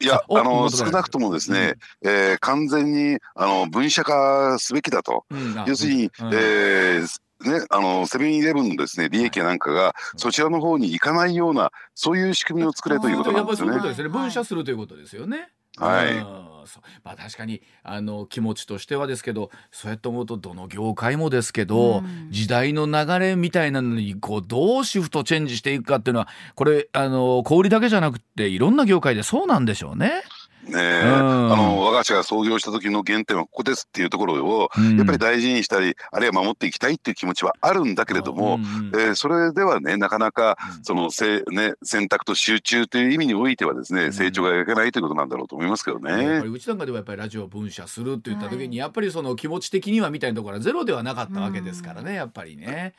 [0.00, 5.24] いや、あの、少なくともですね、うん、えー、完全に、あの、分社化すべきだと。
[5.30, 14.08] うん、要するに、うん、えーね、あのセブンイレブンのですね利益なんかがそちらの方に行かないようなそういう仕組みを作れということなんですよね。
[14.08, 15.50] 分社するということですよね。
[15.76, 16.16] はい。
[16.16, 16.20] う
[16.52, 22.28] んそうまあ確かにあの気持ちとしてはですけどそうやって思うとどの業界もですけど、うん。
[22.30, 30.22] 時代の流れみたいなのにこうどうシフトチェンジしていくかっていうのはこれあの小売だけじゃなくていろんな業界でそうなんでしょうね。
[30.68, 31.48] ねえ、うん
[31.96, 34.96] 我が社が創業した時の原点はここですっていうところを、うん。
[34.98, 38.58] やっぱり大事にしたりあるいは守っていきたいっていう気持ちはあるんだけれども、
[38.94, 40.84] えーそれではねなかなかうん。
[40.84, 44.12] そのせ、ね、選択と集中という意味においてはですね、うん。
[44.12, 46.44] 成長が描けないということなんだろうと思いますけどやっねぱ。
[46.44, 52.94] りうちなんかではやっぱりラジオを分社するって言った時に、やっぱりその気持ち的にはみたいなところはゼロではなかったわけですからね、やっぱりね。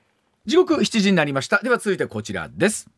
[0.45, 1.60] 時刻7時になりました。
[1.62, 2.89] では続いてこちらです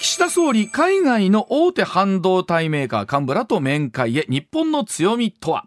[0.00, 5.66] 岸田総理海外の大手半導体メーカー幹部らと面会へ日本の強みとは？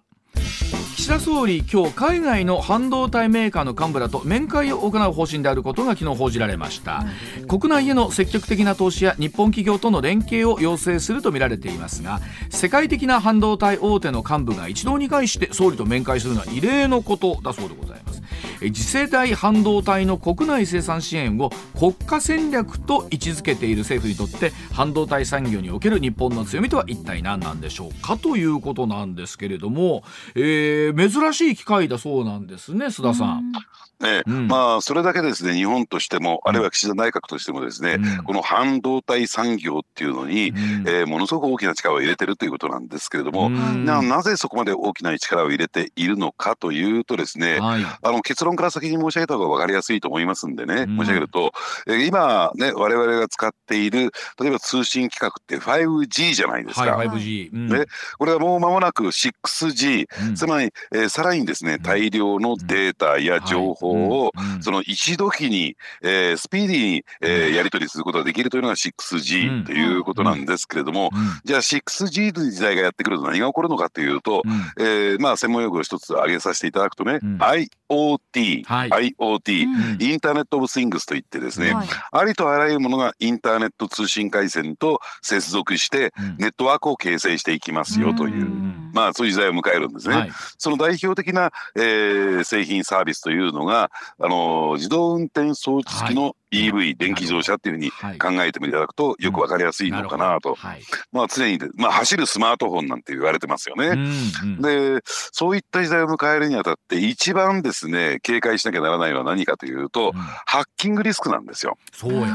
[0.95, 7.05] 岸田総理今日海外の半導体メーカーの幹部らと面会を行う方針であることが昨日報じられました、
[7.47, 12.19] 国内への積極的な投資や日本企業との連携を要請するとみられていますが
[12.49, 18.22] 世界的な半導体大手の幹部が一堂に会して総理と面会するのは異例のことだそうでございます。
[18.60, 30.03] 次世代半導体の国内生産支援を国家戦略と位置づけている政府にとって半導体産業における日本の強みとは一体何なんでしょうかということなんですけれども、
[30.36, 33.51] えー珍しい機会だそうなんですね須田さん。
[33.99, 34.47] ねうん。
[34.47, 38.23] まあそれだけですね日本としてもあるいは岸田内閣としてもですね、うん。
[38.23, 40.58] この半導体産業っていうのに、うん。
[40.88, 43.86] えーものすごく大きな力を入れてるということなんですけれども、うん。
[43.86, 47.84] ななぜそこまで大きな力を入れているのかというとですね、はい。
[47.84, 50.97] あの結論から先に申し上げた方が分かりやすいと思いますんでね、うん。
[50.97, 51.51] 申し上げると、
[51.88, 56.95] えー今ね我々が使っている例えば通信規格って 5G じゃないですか。
[56.97, 57.67] はい 5G、うん。
[57.67, 57.86] ね
[58.17, 60.36] これはもう間もなく 6G、うん。
[60.36, 64.63] つまり、えーさらにですね大量のデータや情報を、はいうん。
[64.63, 71.21] その一時に、えースピーディーに、えーやり取りすることができるというのが 6G ということなんですけれども、うん。
[71.43, 74.86] じゃあ 6G の時代がやってくると何が起こるのかというと、うん。
[74.86, 77.38] えーまあ専門用語を一つ挙げさせていただくとね、うん。
[77.38, 79.15] IoT、はい。
[79.19, 80.01] IoT、うん。
[80.01, 81.88] インターネット・オブ・スイングスといってですね、はい。
[82.12, 86.38] ありとあらゆるものがインターネット通信回線と接続してうん。
[86.38, 90.15] ネットワークを形成していきますよという、うんまあそういう時代を迎えるんですね。
[90.15, 90.32] はい。
[90.58, 98.17] その代表的な、えー製品サービスというのが、あのー自動運転装置付きの EV、電気自動車っていうふうにはい。
[98.17, 100.82] 考えてもいただくとよくわかりやすいのかなと、はい。
[101.12, 103.88] まあ常にで、まあ走るスマートフォンなんて言われてますよね。
[103.88, 104.62] うんうん。
[104.62, 110.19] でそういった時代を迎えるにあたって一番ですね警戒しなきゃならないのは何かというと、うん。
[110.19, 111.77] ハッキングリスクなんですよ。
[111.91, 112.27] そうや。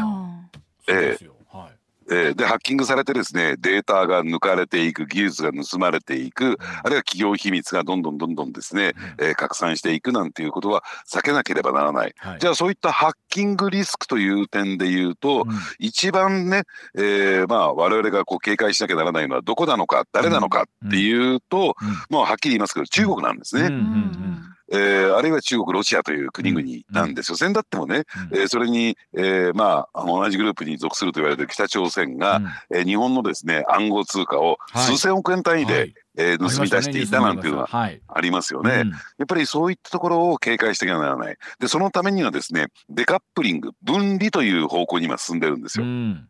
[0.87, 1.31] そうですよ。
[1.31, 1.38] はい
[2.11, 12.15] えーでハッキングされてですねデータが抜かれていく技術が盗まれていくあるいは企業秘密がどんどんどんどんですね、えー拡散していくなんていうことは避けなければならない。
[12.19, 12.39] はい。
[12.41, 15.59] じゃあそういったハッキングリスクという点で言うと、うん。
[15.79, 16.65] 一番ね、
[16.97, 21.77] えーまあ我々がこう警戒しなきゃならないのはどこなのか誰なのかっていうと、
[22.11, 23.63] まあはっきり言いますけど中国なんですね。
[23.63, 23.73] うん。
[23.73, 24.28] うん
[24.73, 27.37] えーあるいは中国ロシアという国々なんですよ。
[27.37, 28.39] 先だってもね、うん。
[28.39, 32.41] えーそれに、えーまあ同じグループに属すると言われている北朝鮮が、
[32.75, 34.97] えー日本のですね暗号通貨をはい。
[34.97, 35.95] 数千億円単位で、はい。
[36.19, 38.01] えー盗み出していたなんていうのははい。
[38.09, 38.83] ありますよね。
[38.83, 38.91] うん。
[38.91, 41.37] やっぱりそういったところを警戒していゃならない。
[41.61, 45.85] で、そのためにはですね、デカップリング、分離という方向に今進んでるんですよ。
[45.85, 46.29] うん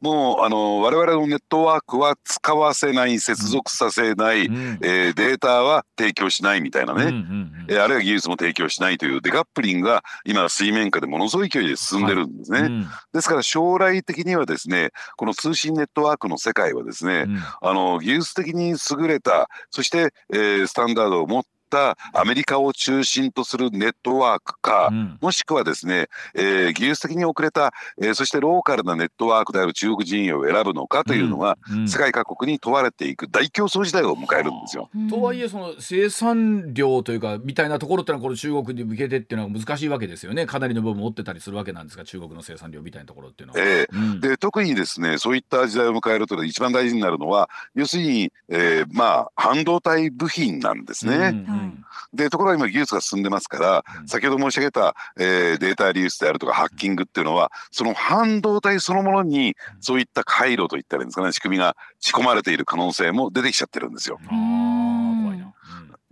[0.00, 7.04] もう、あの、我々のネットワークは使わせない、接続させない、うんえーデータは提供しないみたいなね。
[7.04, 12.60] うんうんえーあるいは技術も提供しないというデカップリングが今水面下でものすごい勢いで進んでるんですね。
[12.60, 25.18] うんですから将来的にはですね、この通信ネットワークの世界はですね、うんあの技術的に優れたそして、えースタンダードを持ったアメリカを中心とするネットワークか、うん。
[25.20, 31.88] もしくはですね、えー技術的に遅れた、えーそしてローカルなネットワークである中国陣営を選ぶのかというのが、うん。
[31.88, 34.88] 世界各国に問われていく大競争時代を迎えるんですよ。
[34.94, 35.08] うん。
[35.08, 40.46] とはいえその生産量というかみたいなところってのはこの中国に向けてっていうのは難しいわけですよね。
[40.46, 43.60] かなりの部分持ってたりするわけなんですが中国の生産量みたいなところっていうのは。
[43.60, 44.20] えーうん。
[44.20, 51.16] で特にですねそういった時代を迎えると一番大事になるのは要するに、えーまあ半導体部品なんですね。
[51.16, 51.24] うん。
[51.24, 51.63] うん
[52.12, 64.18] でところが今技術が進んでますから、うん先ほど申し上げた、えーデータ流出であるとかハッキングっていうのはその半導体そのものにそういった回路といったらいいんですかね仕組みが仕込まれている可能性も出てきちゃってるんですよ。
[64.28, 64.53] あー怖いな。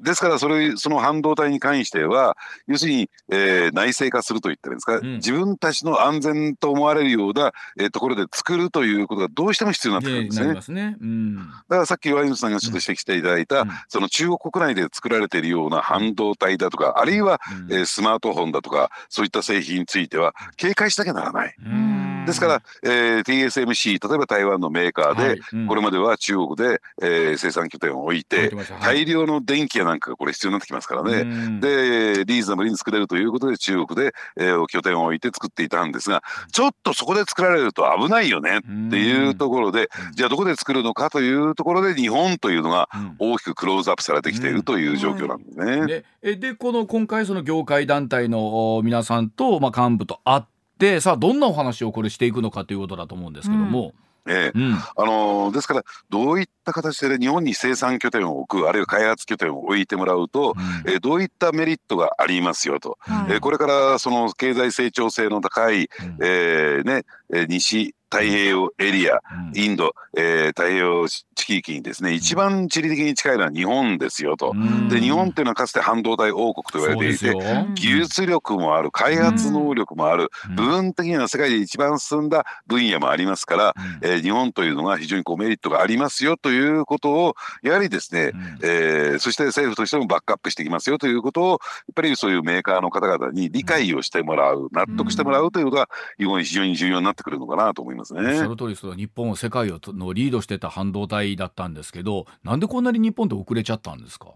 [0.03, 2.37] ですからそれその半導体に関しては
[2.67, 5.15] 要するに、えー内製化するといったらいいんですか、うん。
[5.15, 10.91] 自分たちの安全と思われるような、えーところで作るということがどうしても必要になってくるんですね。
[10.91, 10.97] ね。
[11.01, 11.37] うん。
[11.37, 13.71] だからさっきワインさんがちょっと指摘していただいた、うん。
[13.89, 21.55] その中国国内で作られているような半導体だとかあるいは、うんえースマートフォンだとかそういった製品については警戒しなきゃならない。
[22.23, 22.27] うん。
[22.27, 25.41] ですから、えー TSMC 例えば台湾のメーカーで、はい。
[25.53, 25.67] うん。
[25.67, 28.67] これまでは中国で、えー生産拠点を置いてはい。
[28.81, 31.21] 大量の電気やなんかがこれ必要になってきますからね。
[31.21, 31.61] うん。
[31.61, 40.13] でリーズナブルに作れるということで中国で、えー拠点を置いて作っていたんですがちょっとそこで作られると危ないよねっていうところでうん。
[40.15, 43.17] じゃあどこで作るのかというところで日本というのがうん。
[43.19, 45.87] 大きくクローズアップされてきているという状況なんですね。
[45.87, 50.43] でえでこの今回その業界団体のお皆さんと、まあ、幹部と会っ
[50.83, 53.95] てさあどんなお話をこれしていくのかということだと思うんですけども。
[54.27, 54.59] ええ。
[54.59, 54.75] うん。
[54.75, 60.55] あのーですからどういった形で、ね、日本に生産拠点を置くあるいは開発拠点を置いてもらうと、
[60.87, 63.33] えーどういったメリットがありますよと、はい。
[63.33, 65.89] えーこれからその経済成長性の高い、うん。
[66.23, 69.59] えーねえー西太平洋エリアうん。
[69.59, 71.07] インド、えー太平洋
[71.45, 74.53] 地域にですね一番地理的に近いのは日本ですよと。
[74.55, 74.89] うん。
[74.89, 77.35] で日本っていうのはかつて半導体王国と言われていて
[77.75, 80.57] 技術力もある開発能力もある、うん。
[80.57, 84.09] 部分的には世界で一番進んだ分野もありますから、うん。
[84.09, 88.59] えー日本というのが非常にこうメリットがありますよということをやはりですね、うん。
[88.63, 91.59] えーそして政府としてもバックアップしていきますよということをやっ
[91.95, 95.89] ぱりそういうメーカーの方々に理解をしてもらう納得してもらうということが
[96.19, 98.21] 非常に重要になってくるのかなと思いますね。
[98.21, 98.47] ゃ。
[98.47, 104.29] る通りです日本を世界をとのリードしてた半導体だったんですけどなんでこんなに日本って遅れちゃったんですか、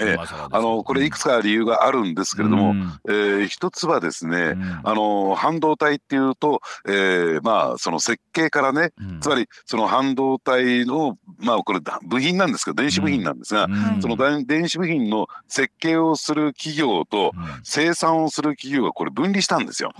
[0.00, 2.92] ええあのこれいくつか理由があるんですけれども、うん。
[3.08, 4.80] えー一つはですね、うん。
[4.82, 9.20] あの半導体っていうと、えーまあその設計からねうん。
[9.20, 14.00] つまりその半導体のまあこれ部品なんですけど電子部品なんですが、うん。
[14.00, 17.44] その電電子部品の設計をする企業とうん。
[17.62, 19.92] 生産をする企業がこれ分離したんですよ。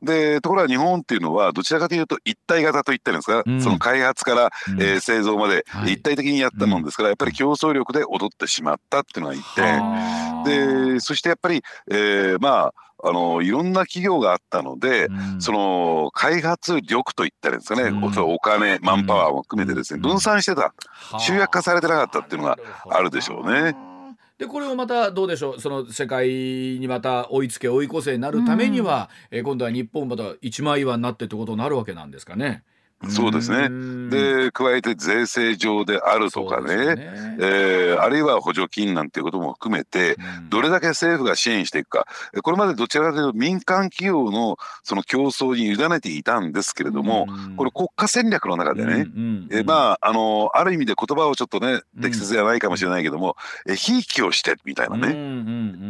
[0.00, 3.60] ほでところが日本っていうのはどちらかというと一体型といったんですか、うん。
[3.60, 4.82] その開発から、う、うん。
[4.82, 5.94] えー製造まではい。
[5.94, 10.48] 一体的にやったもんですから、やっぱり競争力で劣ってしまったっていうのがいて、はあ。
[10.48, 12.74] でそしてやっぱり、えーまあ
[13.06, 15.40] あのいろんな企業があったので、うん。
[15.40, 18.04] その開発力といったらですかね、うん。
[18.04, 20.10] お金マンパワーも含めてですね、うん。
[20.10, 20.72] 分散してた。
[21.18, 22.56] 集約化されてなかったっていうのが
[22.90, 23.93] あるでしょうね。
[24.38, 25.60] でこれをまたどうでしょう？
[25.60, 32.64] その世界にまた追いつけ追い越せになるためには、えー今度は日本また一枚岩になってってことになるわけなんですかね。
[33.10, 33.68] そうですね。
[33.68, 34.10] ん。
[34.10, 37.36] で加えて税制上であるとかそうですよね。
[37.40, 40.50] えーあるいは補助金なんていうことも含めてうん。
[40.50, 42.06] どれだけ政府が支援していくか。
[42.36, 47.56] えこれまでどちらかというと民間企業のその競争に委ねていたんですけれども、うん。
[47.56, 49.06] これ国家戦略の中でね、
[49.50, 52.02] えまああのある意味で言葉をちょっとねうん。
[52.02, 53.36] 適切ではないかもしれないけども、
[53.68, 55.08] えひいきをしてみたいなね、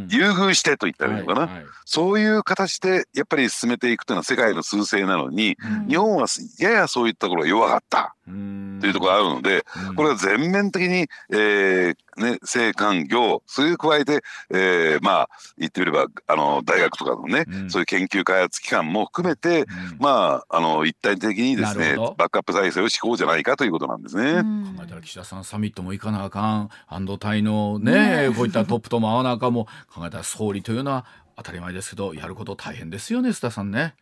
[0.09, 1.65] 優遇してと言ったらいいのかな、はいはい。
[1.85, 5.89] そういう形でやっぱり進めていくというのは世界の趨勢なのにうん。
[5.89, 6.27] 日本は
[6.59, 8.17] ややそういったところが弱かった。
[8.27, 8.79] うん。
[8.81, 9.95] というところがあるので、うん。
[9.95, 15.29] これは全面的に、えーね、政官業それに加えて、えーまあ
[15.59, 17.71] 言ってみればあの大学とかのね、うん。
[17.71, 19.67] そういう研究開発機関も含めて、うん。
[19.99, 24.43] まああの一体的にですねバックアップ体制を敷こうじゃないかということなんですね。
[24.77, 26.69] 考えたら岸田さんサミットも行かなあかん。
[26.87, 31.05] 半導体のねこういったトップとも会わなあかんも考えたら総理というのは
[31.37, 33.95] 当たり前ですけどやること大変ですよね須田さんね。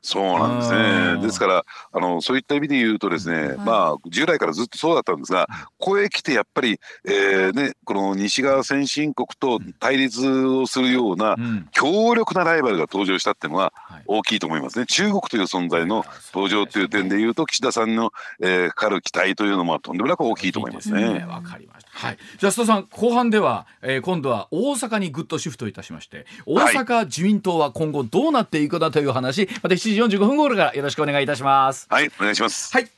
[0.00, 1.26] そうなんですうんね。
[1.26, 5.48] ですからあのそういった意味で言うとですね、まあ従来からずっとそうだったんですが、
[5.78, 14.86] ここへ来てやっぱり、えーねこの西側先進国と対立をするようなうん強力なライバルが登場したっていうのははい大きいと思いますね。
[14.86, 16.04] 中国という存在の
[16.34, 21.24] 登場という点で言うと岸田さんの、えー、かかる期待というのもとんでもなく大きいと思いますね。
[21.28, 21.90] わかりました。
[21.92, 22.18] はい。
[22.38, 31.86] じゃあ須田さん後半では、えー今度は大阪にぐっとシフトいたしまして大阪自民党は今後どうなっていくかという話、また7時45分頃からよろしくお願いいたします。
[31.88, 32.72] はい、お願いします。
[32.72, 32.88] はい。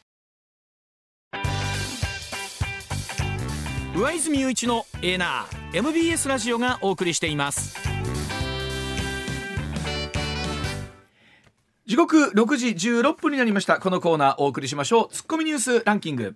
[3.96, 7.76] 上泉雄一のエーナー MBS ラジオがお送りしています
[11.86, 16.34] 時刻6時16分になりましたこのコーナーお送りしましょうツッコミニュースランキング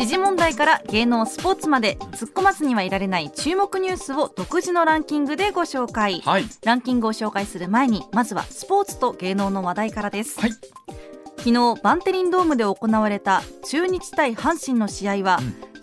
[0.00, 6.22] 時事問題から芸能スポーツまで突っ込まずにはいられない注目ニュースを独自のランキングでご紹介。
[6.22, 6.46] はい。
[6.64, 10.52] ランキングを紹介する前にまずはスポーツと芸能の話題からです、はい。
[11.36, 15.38] 昨日バンテリンドームで行われた中日対阪神の試合は、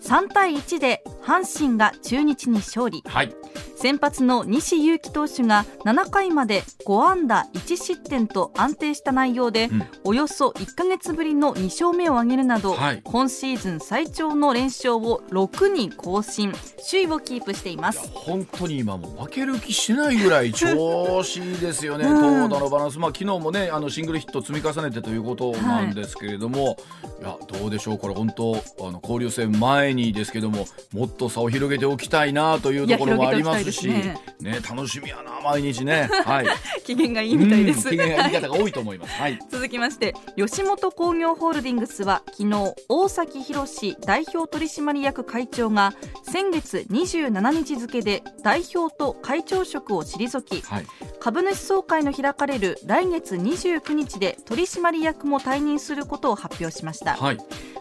[0.08, 3.02] 3対1で阪神が中日に勝利。
[3.04, 3.34] はい。
[3.76, 9.84] 先発の西勇輝投手が7回まで5安打1失点と安定した内容で、うん。
[10.04, 13.02] およそ1ヶ月ぶりの2勝目を挙げるなど、はい。
[13.04, 16.54] 今シーズン最長の連勝を6に更新。
[16.90, 18.08] 首位をキープしています。
[18.14, 22.48] 本当に今もう負ける気しないぐらい 調子いいですよね、うん。
[22.48, 26.78] 投打のバランス、まあ昨日もねあのシングルヒット積み重ねてということなんですけれども、
[27.20, 27.98] い、やどうでしょう。
[27.98, 34.18] これ本当あの交流戦前にですけどももっと差を広げておきたいなというところもありますしね。
[34.40, 36.08] ね楽しみやな毎日ね。
[36.24, 36.46] はい。
[36.84, 37.88] 機嫌がいいみたいです。
[37.88, 39.14] うん機嫌がいい方が多いと思います。
[39.14, 39.38] はい。
[39.50, 50.86] 続きまして吉本興業ホールディングスは昨日大崎宏代表取締役会長が先月27日付で代表と会長職を退きはい。
[51.20, 57.14] 株主総会の開かれる来月29日で取締役も退任することを発表しました。
[57.14, 57.38] はい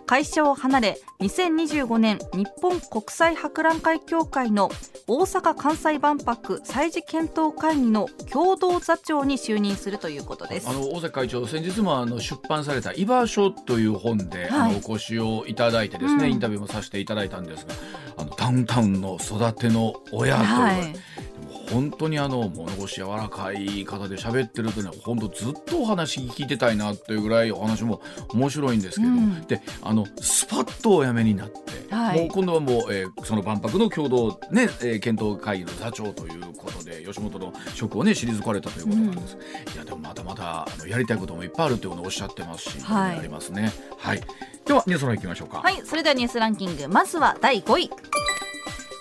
[0.08, 4.72] 会社を離れ2025年日本国際博覧会協会の
[5.06, 10.70] 大阪・関西万博催事検討会議の共同座長に就任するということです。
[10.70, 14.72] あの大崎会長先日もあの出版された「居場所」という本で、はい。
[14.72, 16.32] あのお越しをいただいてですね、うん。
[16.32, 17.74] インタビューもさせていただいたんですが
[18.18, 21.27] あのダウンタウンの育ての親という、はい
[21.72, 29.16] 本当にあの物腰柔らかい方で喋ってるとね本当ずっとお話聞いてたいなっていうぐらいお話も面白いんですけれど。
[29.16, 29.42] も、うん。
[29.48, 32.20] であのスパッとお辞めになって、はい。
[32.22, 39.38] もう今度はもう、えーその万博の共同、ねえー検討会議の座長ということで吉本の職をね退かれたということなんです、
[39.76, 43.20] いやでもまだまだあのやりたいこともいっぱいあるというのをおっしゃってますし、はい。
[43.20, 43.72] ありますね。
[43.98, 44.22] はい。
[44.66, 45.62] ではニュースの方行きましょうか。
[45.62, 46.88] はい、それではニュースランキング。
[46.90, 47.90] まずは第5位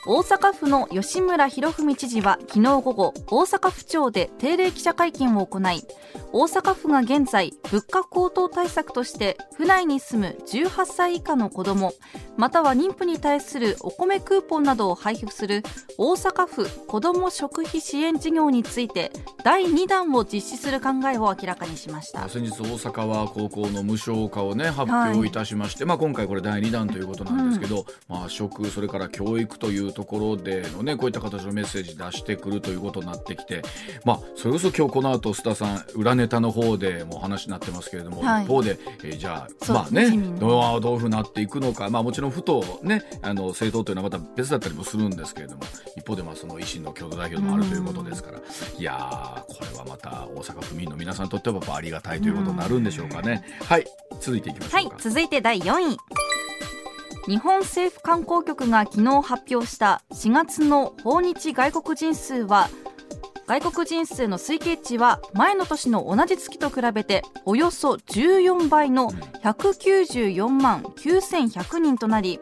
[0.08, 5.82] 大阪府の吉村博文知事は昨日午後大阪府庁で定例記者会見を行い
[6.32, 11.92] 大阪府が現在物価高騰対策として府内に住む18歳以下の子ども
[12.36, 15.64] または妊婦に対するお米クーポンなどを配布する
[15.98, 19.10] 大阪府子ども食費支援事業について
[19.42, 22.28] 第2弾を実施する考えを明らかにしました。
[22.28, 33.62] 先日大阪は高校の無償化をね発表いたしまして、まあ、今回これ第2弾ということなんですけど、まあ、食それから教育というところでのねこういった形のメッセージ出してくるということになってきて、
[34.04, 38.44] まあ、それこそ今日この後須田さん裏ネタの方でもお話になってますけれども、はい。
[38.44, 45.62] 一方で、えーじゃあまあねどうどういうふうになっていくのか、まあ、もちろんふとねあの政党というのはまた別だったりもするんですけれども
[45.96, 48.38] 一方でまあその維新の共同代表でもあるということですから、
[48.78, 53.44] いやーこれはまた大阪府民の皆さんにとってはやっぱありがたいということになるんでしょうかね。
[53.62, 53.86] はい
[54.20, 54.96] 続いていきましはいょうか。
[55.00, 55.96] 続いて第4位
[57.26, 62.68] 日本政府観光局が昨日発表した4月の訪日外国人数は
[63.48, 69.10] 外国人数の推計値は前の年の同じ月と比べておよそ14倍の
[69.42, 72.38] 194万9100人となり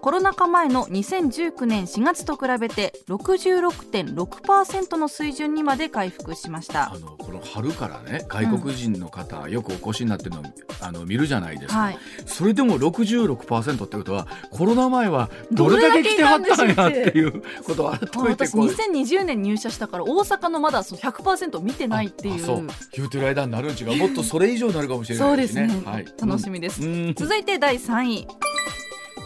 [0.00, 6.92] コロナ禍前の2019年4月と比べて66.6%の水準にまで回復しました。
[6.92, 6.98] あ。
[6.98, 10.44] のこの春からね外国人の方、よくお越しになってるのを
[10.80, 11.98] あの見るじゃないですか、はい。
[12.26, 22.34] それでも66%ってことはコロナ前はどれだけ来てはったんやっていうことを改めて私こう2020年入社したから大阪のまだその100%見てないっていう。
[22.36, 22.66] あそう。
[22.92, 23.96] 言うてる間になるん違う。
[23.96, 25.68] もっとそれ以上になるかもしれないですね。
[25.68, 25.90] そうですね。
[25.90, 27.14] はい、楽しみです、うん。
[27.14, 28.28] 続いて第3位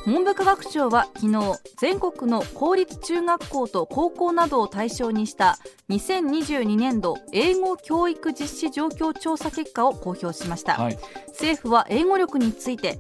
[0.07, 5.59] 文部科学省は昨日全国の公立中学校と高校などを対象にした
[5.91, 10.99] 2022年度英語教育実施状況調査結果を公表しました、はい。
[11.29, 12.99] 政府は英語力について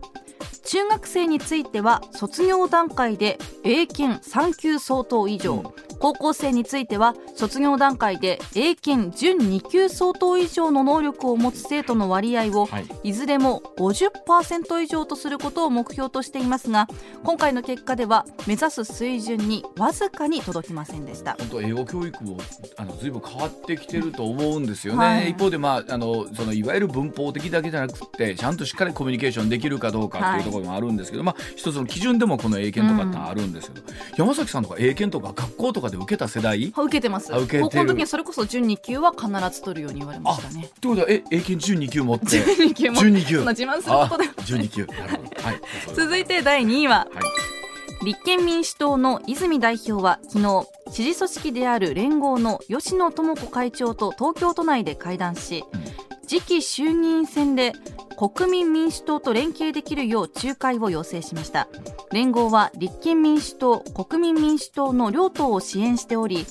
[0.64, 12.86] 中学生については卒業段階で英検3級相当以上、うん高校生については卒業段階で英検準2級相当以上の能力を持つ生徒の割合をはい。
[13.04, 16.88] いずれも50%以上とすることを目標としていますが
[17.22, 21.36] 今回の結果では目指す水準にわずかに届きませんでした。
[21.38, 22.38] 本当英語教育も
[22.76, 25.30] あの随分変わってきてると思うんですよね、はい。
[25.30, 33.86] 一方で、まあ、あのそのいわゆる文法的だけじゃなくてちゃんとしっかりコミュニケーションできるかどうかっていうところもあるんですけど、まあ、一つの基準でもこの英検とかってあるんですけど、
[34.16, 36.72] 山崎さんとか英検とか学校とかで受けた世代？
[36.76, 37.34] あ受けてます。
[37.34, 40.64] あ受け高校の時にそれこそ準2級は必ず取るように言われましたね。
[40.64, 42.26] ってことはえ英検12級持って？
[42.26, 43.38] 準2級も12級。
[43.40, 44.86] 自慢することであ12級。
[44.86, 45.60] なるほど、はい、
[45.94, 48.04] 続いて第2位ははい。
[48.06, 55.80] 立憲民主党の泉代表は昨日支持組織である連合の吉野智子会長と東京都内で会談し、うん。
[56.26, 57.72] 次期衆議院選で
[58.20, 61.68] 国民民主党と連携できるよう仲介を要請しました。
[62.12, 66.44] 連合は立憲民主党国民民主党の両党を支援しており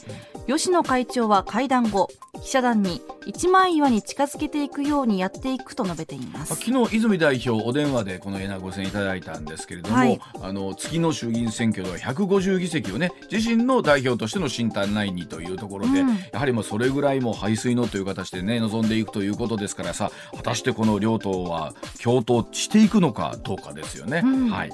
[0.49, 2.09] 吉野会長は会談後
[2.41, 6.53] 記者団に一枚岩に近づけていくようにやっていくと述べています。
[6.53, 10.19] あ昨日泉代表お電話でこのエナご選いただいたんですけれども、はい。
[10.41, 16.17] あの次の衆議院選挙では150議席をね自身の代表としての新単内にというところで、うん。
[16.17, 24.23] やはりもうそれぐらいもう排水のという形でね望んでいくということですからさ果たしてこの両党は共闘していくのかどうかですよね。
[24.25, 24.49] うん。
[24.49, 24.71] はい、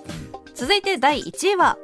[0.53, 1.77] 続いて第1位は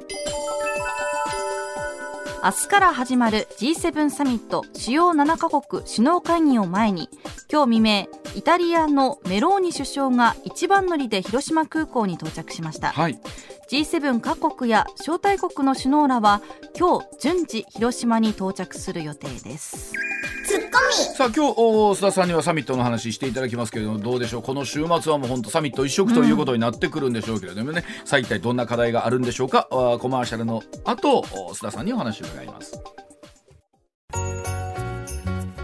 [2.44, 7.08] 明日から始まる G7 サミット主要7カ国首脳会議を前に
[7.48, 13.20] 今日未明イタリアのメローニ首相が一番乗りで広島空港に到着しました、はい。
[13.72, 16.42] G7 各国や招待国の首脳らは
[16.78, 19.94] 今日順次広島に到着する予定です。
[21.16, 24.42] さあ今日お須田さんにはサミットの話していただきますけれどもどうでしょう？
[24.42, 29.68] この週末はもう本当サミット一色ということになってくるんでしょうけれどもね、さあ一体どんな課題があるんでしょうか？
[29.70, 31.22] あコマーシャルの後お
[31.54, 32.78] 須田さんにお話を伺います